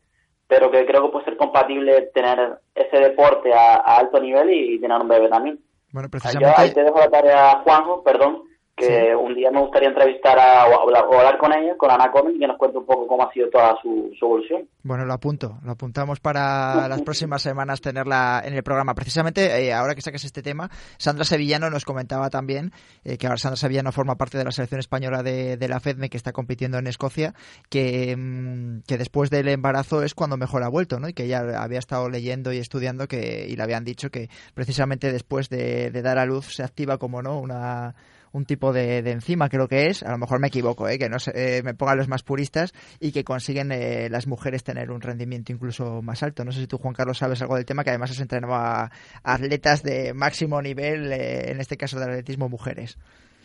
pero 0.48 0.70
que 0.70 0.86
creo 0.86 1.02
que 1.02 1.12
puede 1.12 1.24
ser 1.24 1.36
compatible 1.36 2.10
tener 2.14 2.58
ese 2.74 2.96
deporte 2.98 3.52
a, 3.52 3.76
alto 3.76 4.20
nivel 4.20 4.50
y 4.50 4.80
tener 4.80 4.98
un 4.98 5.08
bebé 5.08 5.28
también. 5.28 5.60
Bueno, 5.92 6.08
precisamente... 6.08 6.54
ahí 6.56 6.72
te 6.72 6.84
dejo 6.84 6.98
la 6.98 7.10
tarea, 7.10 7.60
Juanjo, 7.64 8.02
perdón, 8.02 8.42
que 8.76 9.16
un 9.16 9.34
día 9.34 9.50
me 9.50 9.60
gustaría 9.60 9.88
entrevistar 9.88 10.38
a, 10.38 10.66
o, 10.66 10.82
hablar, 10.82 11.38
con 11.38 11.50
ella, 11.50 11.74
con 11.78 11.90
Ana 11.90 12.10
Comen, 12.10 12.36
y 12.36 12.38
que 12.38 12.46
nos 12.46 12.58
cuente 12.58 12.76
un 12.76 12.84
poco 12.84 13.06
cómo 13.06 13.26
ha 13.26 13.32
sido 13.32 13.48
toda 13.48 13.74
su, 13.80 14.10
evolución. 14.20 14.68
Bueno, 14.82 15.06
lo 15.06 15.14
apunto, 15.14 15.58
lo 15.64 15.72
apuntamos 15.72 16.20
para 16.20 16.86
las 16.86 17.00
próximas 17.00 17.40
semanas 17.40 17.80
tenerla 17.80 18.42
en 18.44 18.52
el 18.52 18.62
programa. 18.62 18.94
Precisamente, 18.94 19.64
eh, 19.64 19.72
ahora 19.72 19.94
que 19.94 20.02
saques 20.02 20.24
este 20.24 20.42
tema, 20.42 20.68
Sandra 20.98 21.24
Sevillano 21.24 21.70
nos 21.70 21.86
comentaba 21.86 22.28
también 22.28 22.70
eh, 23.02 23.16
que 23.16 23.26
ahora 23.26 23.38
Sandra 23.38 23.56
Sevillano 23.56 23.92
forma 23.92 24.16
parte 24.16 24.36
de 24.36 24.44
la 24.44 24.50
selección 24.50 24.78
española 24.78 25.22
de, 25.22 25.56
la 25.66 25.80
FEDME 25.80 26.10
que 26.10 26.18
está 26.18 26.32
compitiendo 26.32 26.76
en 26.76 26.86
Escocia, 26.86 27.32
que, 27.70 28.14
mm, 28.14 28.82
que 28.86 28.98
después 28.98 29.30
del 29.30 29.48
embarazo 29.48 30.02
es 30.02 30.14
cuando 30.14 30.36
mejor 30.36 30.62
ha 30.62 30.68
vuelto, 30.68 31.00
¿no? 31.00 31.08
Y 31.08 31.14
que 31.14 31.24
ella 31.24 31.62
había 31.62 31.78
estado 31.78 32.10
leyendo 32.10 32.52
y 32.52 32.58
estudiando 32.58 33.08
que, 33.08 33.46
y 33.48 33.56
le 33.56 33.62
habían 33.62 33.84
dicho 33.84 34.10
que 34.10 34.28
precisamente 34.54 35.10
después 35.12 35.48
de, 35.48 35.90
de 35.90 36.02
dar 36.02 36.18
a 36.18 36.26
luz 36.26 36.54
se 36.54 36.62
activa 36.62 36.98
como 36.98 37.22
no 37.22 37.38
una 37.40 37.94
un 38.32 38.44
tipo 38.44 38.72
de, 38.72 38.98
enzima, 38.98 39.48
creo 39.48 39.68
que 39.68 39.86
es, 39.86 40.02
a 40.02 40.10
lo 40.10 40.18
mejor 40.18 40.40
me 40.40 40.48
equivoco, 40.48 40.88
¿eh? 40.88 40.98
que 40.98 41.08
no 41.08 41.18
se, 41.18 41.30
eh, 41.34 41.62
me 41.62 41.74
pongan 41.74 41.98
los 41.98 42.08
más 42.08 42.22
puristas 42.22 42.72
y 43.00 43.12
que 43.12 43.24
consiguen 43.24 43.72
eh, 43.72 44.08
las 44.10 44.26
mujeres 44.26 44.64
tener 44.64 44.90
un 44.90 45.00
rendimiento 45.00 45.52
incluso 45.52 46.02
más 46.02 46.22
alto. 46.22 46.44
No 46.44 46.52
sé 46.52 46.60
si 46.60 46.66
tú, 46.66 46.78
Juan 46.78 46.94
Carlos, 46.94 47.18
sabes 47.18 47.40
algo 47.42 47.56
del 47.56 47.64
tema, 47.64 47.84
que 47.84 47.90
además 47.90 48.10
has 48.10 48.20
entrenado 48.20 48.54
a, 48.54 48.90
atletas 49.22 49.82
de 49.82 50.14
máximo 50.14 50.60
nivel, 50.62 51.12
en 51.12 51.60
este 51.60 51.76
caso 51.76 51.98
de 51.98 52.04
atletismo 52.04 52.48
mujeres. 52.48 52.98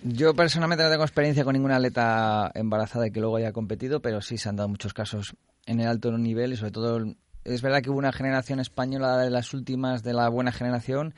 Yo 0.04 0.34
personalmente 0.34 0.84
no 0.84 0.90
tengo 0.90 1.04
experiencia 1.04 1.44
con 1.44 1.54
ninguna 1.54 1.76
atleta 1.76 2.52
embarazada 2.56 3.08
y 3.08 3.12
que 3.12 3.20
luego 3.20 3.38
haya 3.38 3.52
competido, 3.52 4.02
pero 4.02 4.22
sí 4.22 4.38
se 4.38 4.50
han 4.50 4.56
dado 4.56 4.68
muchos 4.68 4.94
casos 4.94 5.36
en 5.68 5.80
el 5.80 5.88
alto 5.88 6.12
nivel 6.18 6.54
y 6.54 6.58
sobre 6.58 6.72
todo 6.72 7.06
es 7.44 7.62
verdad 7.62 7.82
que 7.82 7.90
hubo 7.90 8.00
una 8.00 8.12
generación 8.12 8.60
española 8.60 9.18
de 9.18 9.30
las 9.30 9.54
últimas 9.54 10.04
de 10.04 10.14
la 10.14 10.30
buena 10.30 10.52
generación 10.52 11.14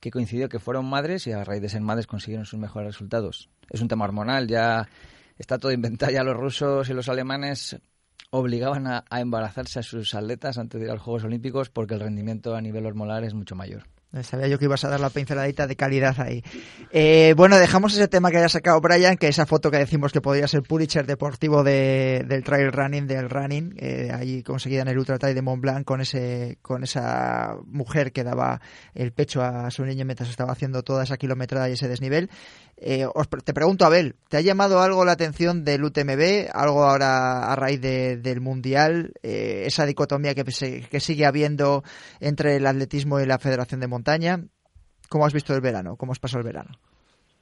que 0.00 0.10
coincidió 0.10 0.48
que 0.48 0.58
fueron 0.58 0.86
madres 0.86 1.26
y 1.26 1.32
a 1.32 1.44
raíz 1.44 1.62
de 1.62 1.68
ser 1.68 1.80
madres 1.80 2.06
consiguieron 2.06 2.46
sus 2.46 2.58
mejores 2.58 2.94
resultados. 2.94 3.50
Es 3.70 3.80
un 3.80 3.88
tema 3.88 4.04
hormonal, 4.04 4.48
ya 4.48 4.88
está 5.38 5.58
todo 5.58 5.72
inventado, 5.72 6.12
ya 6.12 6.22
los 6.22 6.36
rusos 6.36 6.88
y 6.88 6.94
los 6.94 7.08
alemanes 7.08 7.78
obligaban 8.30 8.86
a, 8.86 9.04
a 9.08 9.20
embarazarse 9.20 9.78
a 9.78 9.82
sus 9.82 10.14
atletas 10.14 10.58
antes 10.58 10.80
de 10.80 10.86
ir 10.86 10.90
a 10.90 10.94
los 10.94 11.02
Juegos 11.02 11.24
Olímpicos 11.24 11.70
porque 11.70 11.94
el 11.94 12.00
rendimiento 12.00 12.54
a 12.54 12.60
nivel 12.60 12.86
hormonal 12.86 13.24
es 13.24 13.34
mucho 13.34 13.54
mayor. 13.54 13.84
Sabía 14.22 14.48
yo 14.48 14.58
que 14.58 14.64
ibas 14.64 14.82
a 14.84 14.88
dar 14.88 15.00
la 15.00 15.10
pinceladita 15.10 15.66
de 15.66 15.76
calidad 15.76 16.18
ahí. 16.18 16.42
Eh, 16.90 17.34
bueno, 17.36 17.58
dejamos 17.58 17.92
ese 17.92 18.08
tema 18.08 18.30
que 18.30 18.38
haya 18.38 18.48
sacado 18.48 18.80
Brian, 18.80 19.18
que 19.18 19.28
esa 19.28 19.44
foto 19.44 19.70
que 19.70 19.76
decimos 19.76 20.12
que 20.12 20.22
podría 20.22 20.48
ser 20.48 20.62
Pulitzer 20.62 21.04
deportivo 21.04 21.62
de, 21.62 22.24
del 22.26 22.42
trail 22.42 22.72
running, 22.72 23.06
del 23.06 23.28
running, 23.28 23.74
eh, 23.76 24.10
ahí 24.12 24.42
conseguida 24.42 24.80
en 24.80 24.88
el 24.88 24.98
Ultra 24.98 25.18
Trail 25.18 25.34
de 25.34 25.42
Mont 25.42 25.60
Blanc 25.60 25.84
con 25.84 26.00
ese 26.00 26.56
con 26.62 26.84
esa 26.84 27.56
mujer 27.66 28.12
que 28.12 28.24
daba 28.24 28.62
el 28.94 29.12
pecho 29.12 29.42
a 29.42 29.70
su 29.70 29.84
niño 29.84 30.06
mientras 30.06 30.30
estaba 30.30 30.52
haciendo 30.52 30.82
toda 30.82 31.04
esa 31.04 31.18
kilometrada 31.18 31.68
y 31.68 31.72
ese 31.72 31.86
desnivel. 31.86 32.30
Eh, 32.80 33.06
te 33.44 33.52
pregunto, 33.52 33.84
Abel, 33.84 34.14
¿te 34.28 34.36
ha 34.36 34.40
llamado 34.40 34.80
algo 34.80 35.04
la 35.04 35.12
atención 35.12 35.64
del 35.64 35.84
UTMB? 35.84 36.48
¿Algo 36.52 36.84
ahora 36.84 37.52
a 37.52 37.56
raíz 37.56 37.80
del 37.80 38.40
Mundial? 38.40 39.12
Eh, 39.22 39.64
esa 39.66 39.84
dicotomía 39.84 40.34
que, 40.34 40.44
que 40.44 41.00
sigue 41.00 41.26
habiendo 41.26 41.82
entre 42.20 42.56
el 42.56 42.66
atletismo 42.66 43.20
y 43.20 43.26
la 43.26 43.38
Federación 43.38 43.80
de 43.80 43.88
Montaña. 43.88 44.44
¿Cómo 45.08 45.26
has 45.26 45.32
visto 45.32 45.54
el 45.54 45.60
verano? 45.60 45.96
¿Cómo 45.96 46.12
has 46.12 46.18
pasado 46.18 46.40
el 46.40 46.46
verano? 46.46 46.70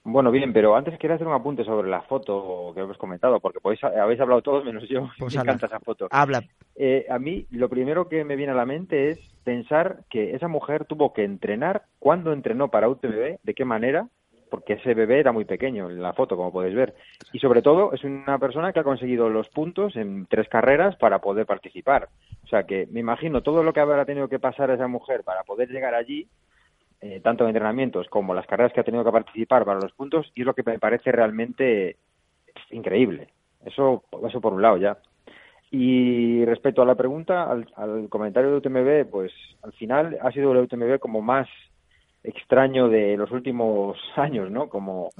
Bueno, 0.08 0.30
bien, 0.30 0.52
pero 0.52 0.76
antes 0.76 0.96
quería 1.00 1.16
hacer 1.16 1.26
un 1.26 1.34
apunte 1.34 1.64
sobre 1.64 1.90
la 1.90 2.00
foto 2.02 2.70
que 2.72 2.80
hemos 2.80 2.96
comentado, 2.96 3.40
porque 3.40 3.58
habéis 4.00 4.20
hablado 4.20 4.40
todos 4.40 4.64
menos 4.64 4.88
yo. 4.88 5.08
Pues 5.18 5.34
me 5.34 5.42
encanta 5.42 5.66
esa 5.66 5.80
foto. 5.80 6.06
Habla. 6.12 6.44
Eh, 6.76 7.06
a 7.10 7.18
mí 7.18 7.44
lo 7.50 7.68
primero 7.68 8.08
que 8.08 8.24
me 8.24 8.36
viene 8.36 8.52
a 8.52 8.56
la 8.56 8.66
mente 8.66 9.10
es 9.10 9.18
pensar 9.42 10.04
que 10.08 10.36
esa 10.36 10.46
mujer 10.46 10.84
tuvo 10.84 11.12
que 11.12 11.24
entrenar, 11.24 11.82
cuándo 11.98 12.32
entrenó 12.32 12.68
para 12.70 12.88
UTMB, 12.88 13.38
de 13.42 13.54
qué 13.54 13.64
manera, 13.64 14.08
porque 14.50 14.74
ese 14.74 14.94
bebé 14.94 15.20
era 15.20 15.32
muy 15.32 15.44
pequeño 15.44 15.90
en 15.90 16.02
la 16.02 16.12
foto, 16.12 16.36
como 16.36 16.52
podéis 16.52 16.74
ver. 16.74 16.94
Y 17.32 17.38
sobre 17.38 17.62
todo 17.62 17.92
es 17.92 18.04
una 18.04 18.38
persona 18.38 18.72
que 18.72 18.80
ha 18.80 18.84
conseguido 18.84 19.28
los 19.28 19.48
puntos 19.48 19.96
en 19.96 20.26
tres 20.26 20.48
carreras 20.48 20.96
para 20.96 21.20
poder 21.20 21.46
participar. 21.46 22.08
O 22.44 22.48
sea 22.48 22.64
que 22.64 22.86
me 22.90 23.00
imagino 23.00 23.42
todo 23.42 23.62
lo 23.62 23.72
que 23.72 23.80
habrá 23.80 24.04
tenido 24.04 24.28
que 24.28 24.38
pasar 24.38 24.70
esa 24.70 24.88
mujer 24.88 25.24
para 25.24 25.42
poder 25.44 25.68
llegar 25.70 25.94
allí, 25.94 26.28
eh, 27.00 27.20
tanto 27.22 27.44
en 27.44 27.50
entrenamientos 27.50 28.08
como 28.08 28.34
las 28.34 28.46
carreras 28.46 28.72
que 28.72 28.80
ha 28.80 28.84
tenido 28.84 29.04
que 29.04 29.12
participar 29.12 29.64
para 29.64 29.80
los 29.80 29.92
puntos, 29.92 30.30
y 30.34 30.40
es 30.40 30.46
lo 30.46 30.54
que 30.54 30.62
me 30.64 30.78
parece 30.78 31.12
realmente 31.12 31.96
increíble. 32.70 33.28
Eso, 33.64 34.04
eso 34.28 34.40
por 34.40 34.52
un 34.52 34.62
lado 34.62 34.76
ya. 34.76 34.98
Y 35.70 36.44
respecto 36.44 36.82
a 36.82 36.86
la 36.86 36.94
pregunta, 36.94 37.50
al, 37.50 37.66
al 37.74 38.08
comentario 38.08 38.50
de 38.50 38.56
UTMB, 38.58 39.10
pues 39.10 39.32
al 39.62 39.72
final 39.72 40.16
ha 40.22 40.30
sido 40.30 40.52
el 40.52 40.58
UTMB 40.58 41.00
como 41.00 41.20
más 41.20 41.48
extraño 42.26 42.88
de 42.88 43.16
los 43.16 43.30
últimos 43.30 43.96
años, 44.16 44.50
¿no? 44.50 44.68
Como 44.68 45.10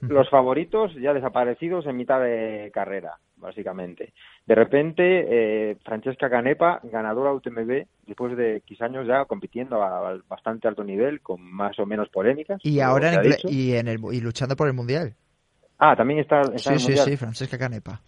Los, 0.00 0.28
favoritos 0.28 0.92
ya 0.94 1.14
desaparecidos 1.14 1.86
en 1.86 1.96
mitad 1.96 2.20
de 2.20 2.70
carrera, 2.74 3.14
básicamente. 3.36 4.12
De 4.44 4.54
repente, 4.54 5.02
eh, 5.28 5.76
Francesca 5.84 6.28
Canepa, 6.28 6.80
ganadora 6.82 7.32
UTMB, 7.32 7.86
después 8.06 8.36
de 8.36 8.56
X 8.56 8.82
años 8.82 9.06
ya 9.06 9.24
compitiendo 9.26 9.82
a 9.82 10.18
bastante 10.28 10.66
alto 10.66 10.82
nivel, 10.82 11.20
con 11.20 11.40
más 11.40 11.78
o 11.78 11.86
menos 11.86 12.08
polémicas. 12.08 12.60
Y 12.64 12.80
ahora 12.80 13.14
en 13.14 13.34
y, 13.44 13.74
en 13.74 13.86
el, 13.86 14.00
y 14.12 14.20
luchando 14.20 14.56
por 14.56 14.66
el 14.66 14.74
Mundial. 14.74 15.14
Ah, 15.78 15.94
también 15.94 16.18
está, 16.18 16.42
sí, 16.56 16.78
sí, 16.80 16.96
Sí, 16.96 17.16
Francesca 17.16 17.56
Canepa. 17.56 18.00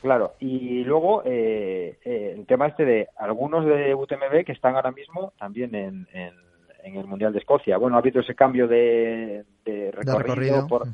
Claro, 0.00 0.34
y 0.38 0.84
luego 0.84 1.22
eh, 1.24 1.98
eh, 2.04 2.34
el 2.36 2.46
tema 2.46 2.68
este 2.68 2.84
de 2.84 3.08
algunos 3.16 3.64
de 3.64 3.92
UTMB 3.92 4.44
que 4.44 4.52
están 4.52 4.76
ahora 4.76 4.92
mismo 4.92 5.32
también 5.36 5.74
en 5.74 6.06
en 6.12 6.45
el 6.94 7.06
Mundial 7.06 7.32
de 7.32 7.40
Escocia. 7.40 7.78
Bueno, 7.78 7.96
ha 7.96 8.00
habido 8.00 8.20
ese 8.20 8.36
cambio 8.36 8.68
de, 8.68 9.44
recorrido. 9.64 10.68
Por, 10.68 10.86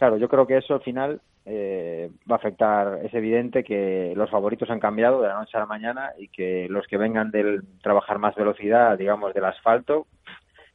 Claro, 0.00 0.16
yo 0.16 0.30
creo 0.30 0.46
que 0.46 0.56
eso 0.56 0.72
al 0.72 0.80
final 0.80 1.20
eh, 1.44 2.10
va 2.28 2.36
a 2.36 2.38
afectar. 2.38 3.00
Es 3.04 3.12
evidente 3.12 3.62
que 3.62 4.14
los 4.16 4.30
favoritos 4.30 4.70
han 4.70 4.80
cambiado 4.80 5.20
de 5.20 5.28
la 5.28 5.38
noche 5.38 5.58
a 5.58 5.60
la 5.60 5.66
mañana 5.66 6.12
y 6.16 6.28
que 6.28 6.68
los 6.70 6.86
que 6.86 6.96
vengan 6.96 7.30
del 7.30 7.62
trabajar 7.82 8.18
más 8.18 8.34
velocidad, 8.34 8.96
digamos, 8.96 9.34
del 9.34 9.44
asfalto, 9.44 10.06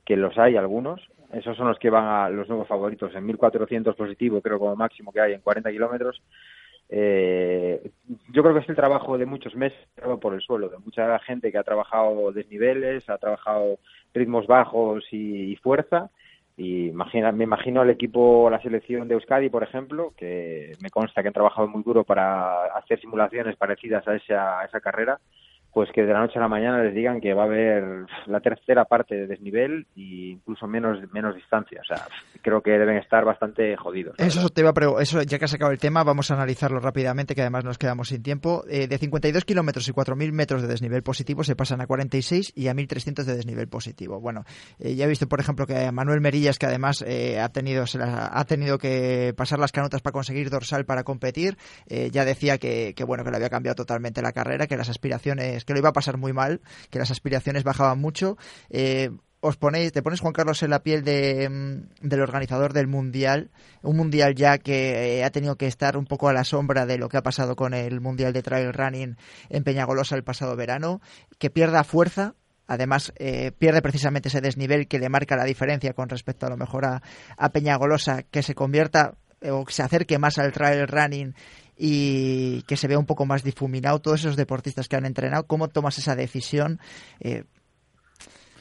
que 0.06 0.16
los 0.16 0.38
hay 0.38 0.58
algunos, 0.58 1.02
esos 1.34 1.58
son 1.58 1.68
los 1.68 1.80
que 1.80 1.90
van 1.90 2.06
a 2.06 2.30
los 2.30 2.48
nuevos 2.48 2.68
favoritos 2.68 3.16
en 3.16 3.26
1400 3.26 3.96
positivo, 3.96 4.42
creo 4.42 4.60
como 4.60 4.76
máximo 4.76 5.12
que 5.12 5.22
hay 5.22 5.34
en 5.34 5.42
40 5.42 5.72
kilómetros. 5.72 6.22
Eh, 6.88 7.90
yo 8.36 8.44
creo 8.44 8.54
que 8.54 8.60
es 8.60 8.70
el 8.70 8.76
trabajo 8.76 9.18
de 9.18 9.26
muchos 9.26 9.56
meses 9.56 9.80
por 10.20 10.34
el 10.34 10.42
suelo, 10.42 10.68
de 10.68 10.78
mucha 10.80 11.18
gente 11.20 11.54
que 11.54 11.58
ha 11.58 11.64
trabajado 11.64 12.34
desniveles, 12.34 13.10
ha 13.10 13.18
trabajado 13.18 13.80
ritmos 14.14 14.46
bajos 14.46 15.06
y, 15.12 15.56
fuerza. 15.56 16.10
Y 16.58 16.92
me 16.92 17.44
imagino 17.46 17.80
al 17.80 17.90
equipo, 17.90 18.50
la 18.50 18.62
selección 18.62 19.08
de 19.08 19.14
Euskadi, 19.14 19.50
por 19.50 19.64
ejemplo, 19.64 20.14
que 20.18 20.74
me 20.82 20.90
consta 20.90 21.22
que 21.22 21.30
han 21.30 21.34
trabajado 21.34 21.70
muy 21.70 21.82
duro 21.82 22.04
para 22.04 22.66
hacer 22.76 23.00
simulaciones 23.00 23.56
parecidas 23.56 24.06
a 24.06 24.16
esa, 24.16 24.60
a 24.60 24.66
esa 24.66 24.82
carrera 24.82 25.18
pues 25.76 25.92
que 25.92 26.04
de 26.04 26.14
la 26.14 26.22
noche 26.22 26.40
a 26.40 26.42
la 26.42 26.48
mañana 26.48 26.82
les 26.82 26.96
digan 26.96 27.20
que 27.20 27.34
va 27.34 27.42
a 27.42 27.46
haber 27.48 28.06
la 28.28 28.40
tercera 28.40 28.86
parte 28.86 29.14
de 29.14 29.28
desnivel 29.28 29.86
e 29.98 30.32
incluso 30.32 30.68
menos 30.68 31.00
menos 31.12 31.36
distancia. 31.36 31.82
O 31.82 31.84
sea, 31.84 32.08
creo 32.42 32.62
que 32.62 32.72
deben 32.72 32.96
estar 32.96 33.26
bastante 33.26 33.76
jodidos. 33.76 34.16
Eso 34.18 34.48
te 34.48 34.62
iba 34.62 34.70
a 34.70 35.02
eso 35.02 35.22
ya 35.24 35.38
que 35.38 35.44
has 35.44 35.52
sacado 35.52 35.74
el 35.74 35.78
tema, 35.78 36.06
vamos 36.06 36.32
a 36.32 36.36
analizarlo 36.36 36.80
rápidamente, 36.80 37.36
que 37.36 37.42
además 37.42 37.66
nos 37.66 37.78
quedamos 37.78 38.08
sin 38.08 38.24
tiempo. 38.24 38.64
Eh, 38.70 38.88
de 38.88 38.98
52 38.98 39.44
kilómetros 39.44 39.86
y 39.90 39.92
4.000 39.92 40.32
metros 40.32 40.62
de 40.62 40.70
desnivel 40.70 41.04
positivo 41.04 41.44
se 41.44 41.58
pasan 41.58 41.82
a 41.82 41.88
46 41.88 42.54
y 42.56 42.70
a 42.70 42.74
1.300 42.74 43.26
de 43.26 43.36
desnivel 43.36 43.68
positivo. 43.68 44.22
Bueno, 44.22 44.46
eh, 44.80 44.96
ya 44.96 45.04
he 45.04 45.10
visto, 45.10 45.28
por 45.28 45.42
ejemplo, 45.42 45.68
que 45.68 45.92
Manuel 45.92 46.22
Merillas, 46.22 46.58
que 46.58 46.68
además 46.68 47.04
eh, 47.06 47.42
ha 47.42 47.50
tenido 47.50 47.86
se 47.86 48.00
ha 48.02 48.46
tenido 48.46 48.78
que 48.78 49.34
pasar 49.36 49.60
las 49.60 49.74
canutas 49.74 50.02
para 50.02 50.14
conseguir 50.14 50.50
dorsal 50.50 50.86
para 50.86 51.04
competir, 51.04 51.58
ya 51.90 52.24
decía 52.24 52.60
que, 52.60 52.94
que 52.96 53.04
bueno 53.04 53.26
que 53.26 53.32
le 53.32 53.36
había 53.36 53.50
cambiado 53.50 53.76
totalmente 53.76 54.22
la 54.22 54.32
carrera, 54.32 54.68
que 54.68 54.78
las 54.78 54.88
aspiraciones 54.88 55.65
que 55.66 55.74
lo 55.74 55.80
iba 55.80 55.90
a 55.90 55.94
pasar 55.94 56.18
muy 56.18 56.34
mal, 56.34 56.62
que 56.90 57.00
las 57.00 57.12
aspiraciones 57.12 57.64
bajaban 57.64 58.00
mucho. 58.00 58.38
Eh, 58.70 59.10
os 59.42 59.58
ponéis, 59.58 59.92
te 59.92 60.02
pones 60.02 60.22
Juan 60.22 60.34
Carlos 60.34 60.64
en 60.64 60.72
la 60.72 60.82
piel 60.82 61.04
de, 61.04 61.48
mm, 61.48 62.08
del 62.08 62.22
organizador 62.22 62.74
del 62.74 62.88
mundial, 62.88 63.52
un 63.84 63.96
mundial 63.96 64.34
ya 64.34 64.58
que 64.58 65.20
eh, 65.20 65.24
ha 65.24 65.30
tenido 65.30 65.56
que 65.56 65.68
estar 65.68 65.98
un 65.98 66.06
poco 66.06 66.30
a 66.30 66.34
la 66.34 66.44
sombra 66.44 66.88
de 66.88 66.98
lo 66.98 67.10
que 67.10 67.18
ha 67.18 67.22
pasado 67.22 67.56
con 67.56 67.76
el 67.76 68.02
mundial 68.02 68.34
de 68.34 68.42
trail 68.42 68.74
running 68.74 69.18
en 69.50 69.64
Peñagolosa 69.64 70.16
el 70.16 70.24
pasado 70.24 70.56
verano, 70.56 71.02
que 71.38 71.50
pierda 71.50 71.84
fuerza, 71.84 72.36
Además, 72.68 73.14
eh, 73.18 73.52
pierde 73.52 73.84
precisamente 73.84 74.30
ese 74.30 74.42
desnivel 74.42 74.88
que 74.88 74.98
le 74.98 75.08
marca 75.08 75.36
la 75.36 75.44
diferencia 75.44 75.94
con 75.94 76.10
respecto 76.10 76.48
a 76.48 76.50
lo 76.50 76.58
mejor 76.58 76.86
a, 76.86 77.04
a 77.38 77.50
Peñagolosa, 77.50 78.24
que 78.24 78.42
se 78.42 78.56
convierta 78.56 79.20
o 79.52 79.66
que 79.66 79.74
se 79.74 79.84
acerque 79.84 80.18
más 80.18 80.40
al 80.40 80.52
trail 80.52 80.88
running 80.88 81.36
y 81.78 82.62
que 82.64 82.78
se 82.78 82.88
vea 82.88 83.00
un 83.00 83.06
poco 83.06 83.26
más 83.26 83.44
difuminado 83.44 84.00
todos 84.00 84.22
esos 84.22 84.36
deportistas 84.36 84.88
que 84.88 84.96
han 84.96 85.06
entrenado, 85.06 85.48
¿cómo 85.48 85.68
tomas 85.68 85.98
esa 85.98 86.16
decisión? 86.16 86.80
Eh, 87.20 87.44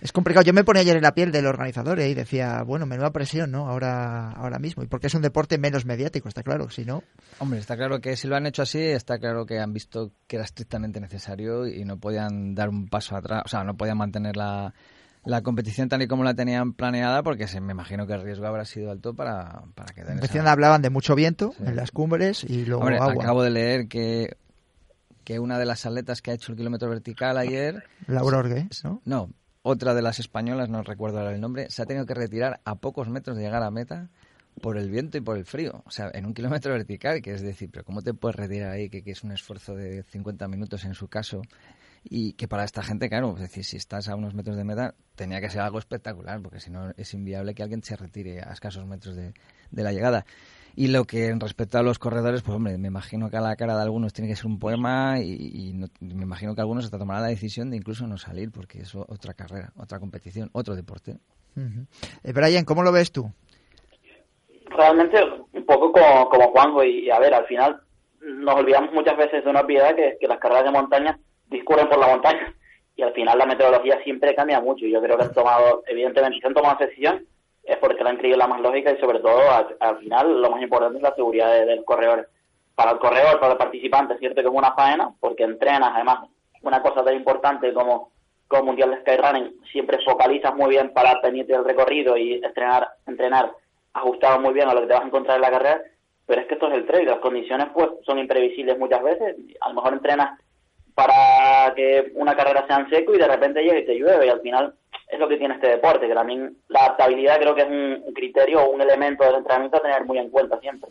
es 0.01 0.13
complicado. 0.13 0.45
Yo 0.45 0.53
me 0.53 0.65
ponía 0.65 0.83
ayer 0.83 0.97
en 0.97 1.03
la 1.03 1.15
piel 1.15 1.33
del 1.33 1.47
organizador 1.47 1.99
y 2.01 2.13
decía, 2.13 2.63
bueno, 2.63 2.85
menuda 2.85 3.11
presión, 3.11 3.51
¿no? 3.51 3.69
Ahora, 3.69 4.33
ahora 4.33 4.59
mismo. 4.59 4.83
Y 4.83 4.87
porque 4.87 5.07
es 5.07 5.15
un 5.15 5.23
deporte 5.23 5.57
menos 5.57 5.87
mediático, 5.87 6.29
está 6.29 6.43
claro. 6.43 6.69
Si 6.69 6.85
no. 6.85 7.03
Hombre, 7.39 7.59
está 7.59 7.75
claro 7.75 8.03
que 8.03 8.15
si 8.15 8.29
lo 8.29 8.37
han 8.37 8.47
hecho 8.47 8.61
así, 8.61 8.83
está 8.83 9.19
claro 9.19 9.47
que 9.47 9.61
han 9.61 9.73
visto 9.73 10.13
que 10.27 10.37
era 10.37 10.45
estrictamente 10.45 11.01
necesario 11.01 11.67
y 11.67 11.87
no 11.87 11.99
podían 11.99 12.55
dar 12.55 12.69
un 12.69 12.89
paso 12.89 13.17
atrás, 13.17 13.45
o 13.47 13.49
sea, 13.49 13.65
no 13.65 13.79
podían 13.79 13.97
mantener 13.97 14.37
la, 14.37 14.75
la 15.25 15.43
competición 15.43 15.89
tal 15.89 16.03
y 16.03 16.07
como 16.07 16.25
la 16.25 16.35
tenían 16.35 16.73
planeada, 16.73 17.23
porque 17.23 17.47
se, 17.47 17.61
me 17.61 17.73
imagino 17.73 18.07
que 18.07 18.15
el 18.15 18.23
riesgo 18.23 18.47
habrá 18.47 18.65
sido 18.65 18.91
alto 18.91 19.15
para, 19.15 19.63
para 19.75 19.93
quedar. 19.95 20.13
En 20.13 20.23
esa... 20.23 20.51
hablaban 20.51 20.83
de 20.83 20.91
mucho 20.91 21.15
viento 21.15 21.55
en 21.65 21.77
las 21.77 21.91
cumbres 21.91 22.45
y 22.45 22.65
luego 22.65 22.87
agua. 22.87 23.23
Acabo 23.23 23.43
de 23.43 23.51
leer 23.51 23.89
que, 23.89 24.37
que 25.25 25.39
una 25.39 25.59
de 25.59 25.67
las 25.67 25.87
atletas 25.87 26.21
que 26.21 26.31
ha 26.31 26.35
hecho 26.35 26.53
el 26.53 26.59
kilómetro 26.59 26.89
vertical 26.89 27.39
ayer... 27.39 27.85
Laura 28.07 28.39
Orgues, 28.39 28.85
¿no? 28.85 29.01
No, 29.05 29.31
otra 29.63 29.95
de 29.95 30.03
las 30.03 30.21
españolas, 30.21 30.69
no 30.69 30.83
recuerdo 30.83 31.19
ahora 31.19 31.33
el 31.33 31.41
nombre, 31.41 31.71
se 31.71 31.83
ha 31.83 31.87
tenido 31.87 32.07
que 32.07 32.15
retirar 32.15 32.61
a 32.65 32.75
pocos 32.77 33.09
metros 33.09 33.37
de 33.37 33.45
llegar 33.45 33.63
a 33.63 33.71
meta 33.71 34.11
por 34.61 34.77
el 34.77 34.91
viento 34.91 35.19
y 35.19 35.21
por 35.21 35.37
el 35.37 35.47
frío. 35.47 35.83
O 35.87 35.91
sea, 35.91 36.11
en 36.13 36.27
un 36.27 36.35
kilómetro 36.35 36.73
vertical, 36.73 37.23
que 37.23 37.33
es 37.33 37.43
decir, 37.43 37.71
pero 37.73 37.85
¿cómo 37.85 38.03
te 38.03 38.15
puedes 38.15 38.37
retirar 38.37 38.71
ahí? 38.71 38.89
Que, 38.89 39.03
que 39.03 39.13
es 39.13 39.25
un 39.25 39.33
esfuerzo 39.33 39.75
de 39.75 40.03
50 40.05 40.47
minutos 40.49 40.85
en 40.85 40.95
su 40.95 41.09
caso 41.09 41.43
y 42.05 42.35
que 42.35 42.49
para 42.49 42.65
esta 42.65 42.83
gente, 42.83 43.09
claro, 43.09 43.33
es 43.35 43.41
decir, 43.41 43.65
si 43.65 43.77
estás 43.77 44.09
a 44.09 44.17
unos 44.17 44.35
metros 44.35 44.57
de 44.57 44.65
meta, 44.65 44.95
tenía 45.17 45.41
que 45.41 45.49
ser 45.49 45.63
algo 45.63 45.79
espectacular, 45.79 46.41
porque 46.43 46.61
si 46.61 46.71
no 46.71 46.91
es 46.97 47.15
inviable 47.15 47.55
que 47.55 47.63
alguien 47.63 47.83
se 47.83 47.97
retire 47.97 48.41
a 48.41 48.53
escasos 48.53 48.87
metros 48.87 49.17
de, 49.17 49.33
la 49.71 49.93
llegada. 49.93 50.27
Y 50.77 50.89
lo 50.89 51.05
que 51.05 51.29
en 51.29 51.41
respecto 51.41 51.79
a 51.79 51.83
los 51.83 51.99
corredores, 51.99 52.43
pues 52.43 52.57
hombre, 52.57 52.77
me 52.79 52.89
imagino 52.89 53.31
que 53.31 53.37
a 53.37 53.41
la 53.41 53.57
cara 53.57 53.77
de 53.77 53.83
algunos 53.83 54.13
tiene 54.13 54.29
que 54.29 54.37
ser 54.37 54.47
un 54.47 54.59
poema 54.59 55.21
y, 55.21 55.73
me 56.01 56.23
imagino 56.23 56.55
que 56.55 56.61
algunos 56.61 56.85
hasta 56.85 56.99
tomarán 56.99 57.23
la 57.23 57.29
decisión 57.29 57.71
de 57.71 57.77
incluso 57.77 58.07
no 58.07 58.19
salir 58.19 58.51
porque 58.51 58.81
es 58.81 58.95
otra 58.95 59.35
carrera, 59.35 59.73
otra 59.77 59.99
competición, 59.99 60.51
otro 60.53 60.75
deporte. 60.75 61.17
Eh, 61.57 62.33
Brian, 62.33 62.65
¿cómo 62.65 62.83
lo 62.83 62.93
ves 62.93 63.13
tú? 63.13 63.31
Realmente 64.77 65.17
un 65.53 65.65
poco 65.65 65.93
como, 65.93 66.29
como 66.29 66.51
Juanjo 66.51 66.83
y, 66.83 67.09
a 67.09 67.21
ver, 67.21 67.33
al 67.33 67.47
final 67.47 67.81
nos 68.21 68.57
olvidamos 68.57 68.93
muchas 68.93 69.17
veces 69.17 69.45
de 69.45 69.51
una 69.51 69.65
piedad 69.65 69.95
que, 69.95 70.17
que 70.21 70.27
las 70.27 70.41
carreras 70.41 70.65
de 70.65 70.73
montaña 70.73 71.19
discurren 71.55 71.89
por 71.89 71.99
la 71.99 72.09
montaña 72.09 72.55
y 72.97 73.03
al 73.03 73.13
final 73.13 73.39
la 73.39 73.47
meteorología 73.47 74.03
siempre 74.05 74.35
cambia 74.35 74.61
mucho. 74.61 74.87
Yo 74.87 75.03
creo 75.03 75.17
que 75.17 75.25
han 75.25 75.35
tomado, 75.35 75.83
evidentemente, 75.87 76.39
si 76.39 76.47
han 76.47 76.55
tomado 76.55 76.75
esa 76.75 76.87
decisión 76.87 77.27
es 77.65 77.79
porque 77.79 78.05
la 78.05 78.11
han 78.11 78.19
creído 78.19 78.37
la 78.37 78.47
más 78.47 78.61
lógica 78.61 78.93
y 78.93 79.01
sobre 79.01 79.21
todo 79.21 79.41
al, 79.81 79.99
final 79.99 80.43
lo 80.43 80.51
más 80.51 80.63
importante 80.63 80.99
es 80.99 81.03
la 81.03 81.15
seguridad 81.15 81.51
del 81.67 81.85
corredor. 81.85 82.29
Para 82.75 82.91
el 82.93 82.99
corredor, 82.99 83.41
para 83.41 83.53
el 83.53 83.59
participante, 83.59 84.15
es 84.15 84.21
cierto 84.21 84.43
que 84.43 84.49
es 84.49 84.55
una 84.55 84.75
faena 84.75 85.13
porque 85.19 85.45
entrenas, 85.45 85.93
además, 85.95 86.29
una 86.63 86.83
cosa 86.83 87.03
tan 87.03 87.15
importante 87.15 87.73
como 87.73 88.13
como 88.49 88.65
Mundial 88.65 88.91
de 88.91 89.01
Skyrunning, 89.01 89.61
siempre 89.73 89.99
focalizas 90.05 90.55
muy 90.55 90.71
bien 90.71 90.93
para 90.93 91.21
pendiente 91.21 91.53
del 91.53 91.65
recorrido 91.65 92.17
y 92.17 92.35
entrenar, 92.35 92.89
entrenar 93.07 93.53
ajustado 93.93 94.41
muy 94.41 94.53
bien 94.53 94.69
a 94.69 94.75
lo 94.75 94.83
que 94.83 94.87
te 94.87 94.93
vas 94.93 95.03
a 95.03 95.07
encontrar 95.07 95.37
en 95.37 95.43
la 95.43 95.51
carrera, 95.51 95.83
pero 96.27 96.41
es 96.41 96.47
que 96.47 96.55
esto 96.55 96.69
es 96.69 96.75
el 96.75 96.87
trail, 96.87 97.09
las 97.09 97.19
condiciones 97.19 97.69
pues 97.73 97.89
son 98.05 98.19
imprevisibles 98.19 98.79
muchas 98.79 99.03
veces, 99.03 99.37
a 99.61 99.69
lo 99.69 99.75
mejor 99.75 99.95
entrenas 99.95 100.39
para 100.95 101.75
que 101.75 102.13
una 102.15 102.37
carrera 102.37 102.67
sea 102.67 102.79
en 102.79 102.91
seco 102.91 103.15
y 103.15 103.19
de 103.19 103.29
repente 103.29 103.63
llegue 103.63 103.81
y 103.81 103.87
te 103.87 103.99
llueve 103.99 104.27
y 104.27 104.31
al 104.31 104.41
final 104.41 104.75
es 105.09 105.19
lo 105.19 105.29
que 105.29 105.37
tiene 105.37 105.55
este 105.55 105.69
deporte, 105.69 106.09
que 106.09 106.15
también 106.15 106.57
la 106.69 106.81
adaptabilidad 106.81 107.39
creo 107.39 107.55
que 107.55 107.63
es 107.63 107.69
un, 107.69 108.15
criterio 108.15 108.63
o 108.63 108.71
un 108.71 108.81
elemento 108.81 109.25
del 109.25 109.37
entrenamiento 109.37 109.77
a 109.77 109.83
tener 109.83 110.05
muy 110.05 110.19
en 110.19 110.31
cuenta 110.31 110.59
siempre. 110.61 110.91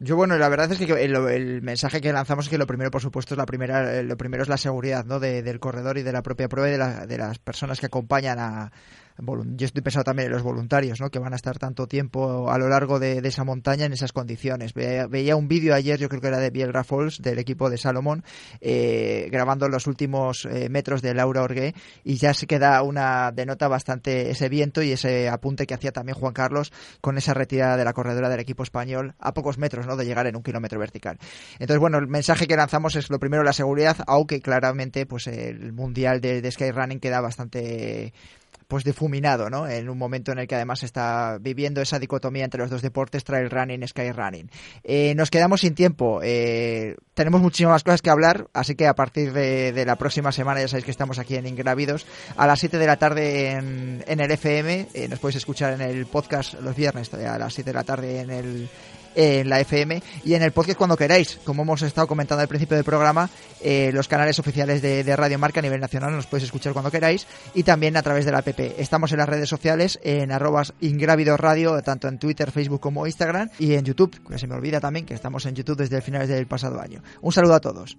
Yo 0.00 0.16
bueno, 0.16 0.36
la 0.36 0.48
verdad 0.48 0.72
es 0.72 0.78
que 0.78 0.92
el, 1.04 1.62
mensaje 1.62 2.00
que 2.00 2.12
lanzamos 2.12 2.46
es 2.46 2.50
que 2.50 2.58
lo 2.58 2.66
primero, 2.66 2.90
por 2.90 3.02
supuesto, 3.02 3.34
es 3.34 3.38
la 3.38 3.46
primera, 3.46 4.02
lo 4.02 4.16
primero 4.16 4.42
es 4.42 4.48
la 4.48 4.56
seguridad, 4.56 5.04
¿no? 5.04 5.20
del 5.20 5.60
corredor 5.60 5.96
y 5.96 6.02
de 6.02 6.12
la 6.12 6.22
propia 6.22 6.48
prueba 6.48 6.68
y 6.68 6.72
de, 6.72 7.06
de 7.06 7.18
las 7.18 7.38
personas 7.38 7.78
que 7.78 7.86
acompañan 7.86 8.38
a, 8.38 8.72
yo 9.18 9.66
estoy 9.66 9.82
pensando 9.82 10.04
también 10.04 10.26
en 10.26 10.32
los 10.32 10.42
voluntarios, 10.42 11.00
¿no? 11.00 11.10
Que 11.10 11.18
van 11.18 11.32
a 11.32 11.36
estar 11.36 11.58
tanto 11.58 11.88
tiempo 11.88 12.50
a 12.50 12.58
lo 12.58 12.68
largo 12.68 13.00
de, 13.00 13.18
esa 13.24 13.44
montaña 13.44 13.84
en 13.84 13.92
esas 13.92 14.12
condiciones. 14.12 14.72
Veía, 14.74 15.36
un 15.36 15.48
vídeo 15.48 15.74
ayer, 15.74 15.98
yo 15.98 16.08
creo 16.08 16.20
que 16.20 16.28
era 16.28 16.38
de 16.38 16.50
Biel 16.50 16.72
Raffles, 16.72 17.20
del 17.20 17.38
equipo 17.38 17.68
de 17.68 17.78
Salomón, 17.78 18.24
eh, 18.60 19.28
grabando 19.30 19.68
los 19.68 19.86
últimos 19.86 20.46
eh, 20.46 20.68
metros 20.68 21.02
de 21.02 21.14
Laura 21.14 21.42
Orgue 21.42 21.74
y 22.04 22.16
ya 22.16 22.32
se 22.32 22.46
queda 22.46 22.80
una 22.82 23.32
denota 23.32 23.68
bastante 23.68 24.30
ese 24.30 24.48
viento 24.48 24.82
y 24.82 24.92
ese 24.92 25.28
apunte 25.28 25.66
que 25.66 25.74
hacía 25.74 25.92
también 25.92 26.16
Juan 26.16 26.32
Carlos 26.32 26.72
con 27.00 27.18
esa 27.18 27.34
retirada 27.34 27.76
de 27.76 27.84
la 27.84 27.92
corredora 27.92 28.28
del 28.28 28.40
equipo 28.40 28.62
español 28.62 29.14
a 29.18 29.34
pocos 29.34 29.58
metros, 29.58 29.86
¿no? 29.86 29.96
De 29.96 30.04
llegar 30.04 30.26
en 30.26 30.36
un 30.36 30.42
kilómetro 30.42 30.78
vertical. 30.78 31.18
Entonces, 31.58 31.80
bueno, 31.80 31.98
el 31.98 32.06
mensaje 32.06 32.46
que 32.46 32.56
lanzamos 32.56 32.94
es 32.96 33.10
lo 33.10 33.18
primero 33.18 33.42
la 33.42 33.52
seguridad, 33.52 33.96
aunque 34.06 34.40
claramente, 34.40 35.06
pues 35.06 35.26
el 35.26 35.72
mundial 35.72 36.20
de 36.20 36.48
skyrunning 36.50 37.00
queda 37.00 37.20
bastante 37.20 38.12
pues 38.68 38.84
difuminado, 38.84 39.48
¿no? 39.48 39.66
En 39.66 39.88
un 39.88 39.96
momento 39.96 40.30
en 40.30 40.38
el 40.38 40.46
que 40.46 40.54
además 40.54 40.82
está 40.82 41.38
viviendo 41.40 41.80
esa 41.80 41.98
dicotomía 41.98 42.44
entre 42.44 42.60
los 42.60 42.70
dos 42.70 42.82
deportes, 42.82 43.24
trail 43.24 43.50
running, 43.50 43.88
sky 43.88 44.12
running. 44.12 44.50
Eh, 44.84 45.14
nos 45.16 45.30
quedamos 45.30 45.62
sin 45.62 45.74
tiempo. 45.74 46.20
Eh, 46.22 46.94
tenemos 47.14 47.40
muchísimas 47.40 47.82
cosas 47.82 48.02
que 48.02 48.10
hablar, 48.10 48.48
así 48.52 48.74
que 48.74 48.86
a 48.86 48.94
partir 48.94 49.32
de, 49.32 49.84
la 49.86 49.96
próxima 49.96 50.32
semana 50.32 50.60
ya 50.60 50.68
sabéis 50.68 50.84
que 50.84 50.90
estamos 50.90 51.18
aquí 51.18 51.36
en 51.36 51.46
Ingravidos 51.46 52.06
a 52.36 52.46
las 52.46 52.60
7 52.60 52.76
de 52.76 52.86
la 52.86 52.96
tarde 52.96 53.52
en, 53.52 54.02
el 54.06 54.30
FM. 54.30 54.88
Eh, 54.92 55.08
nos 55.08 55.18
podéis 55.18 55.36
escuchar 55.36 55.72
en 55.72 55.80
el 55.80 56.04
podcast 56.04 56.60
los 56.60 56.76
viernes 56.76 57.12
a 57.14 57.38
las 57.38 57.54
7 57.54 57.70
de 57.70 57.74
la 57.74 57.84
tarde 57.84 58.20
en 58.20 58.30
el 58.30 58.68
en 59.18 59.48
la 59.48 59.60
FM 59.60 60.00
y 60.24 60.34
en 60.34 60.42
el 60.42 60.52
podcast 60.52 60.78
cuando 60.78 60.96
queráis. 60.96 61.40
Como 61.44 61.62
hemos 61.62 61.82
estado 61.82 62.06
comentando 62.06 62.40
al 62.40 62.48
principio 62.48 62.76
del 62.76 62.84
programa, 62.84 63.28
eh, 63.60 63.90
los 63.92 64.06
canales 64.06 64.38
oficiales 64.38 64.80
de, 64.80 65.16
Radio 65.16 65.38
Marca 65.38 65.58
a 65.58 65.62
nivel 65.62 65.80
nacional 65.80 66.12
nos 66.12 66.26
podéis 66.26 66.44
escuchar 66.44 66.72
cuando 66.72 66.92
queráis 66.92 67.26
y 67.54 67.64
también 67.64 67.96
a 67.96 68.02
través 68.02 68.24
de 68.24 68.30
la 68.30 68.38
app. 68.38 68.60
Estamos 68.78 69.10
en 69.10 69.18
las 69.18 69.28
redes 69.28 69.48
sociales 69.48 69.98
en 70.04 70.30
arrobas 70.30 70.72
tanto 71.84 72.08
en 72.08 72.18
Twitter, 72.18 72.52
Facebook 72.52 72.80
como 72.80 73.06
Instagram 73.06 73.50
y 73.58 73.74
en 73.74 73.84
YouTube, 73.84 74.20
que 74.28 74.38
se 74.38 74.46
me 74.46 74.54
olvida 74.54 74.80
también 74.80 75.04
que 75.04 75.14
estamos 75.14 75.44
en 75.46 75.56
YouTube 75.56 75.78
desde 75.78 76.00
finales 76.00 76.28
del 76.28 76.46
pasado 76.46 76.80
año. 76.80 77.02
Un 77.20 77.32
saludo 77.32 77.54
a 77.54 77.60
todos. 77.60 77.96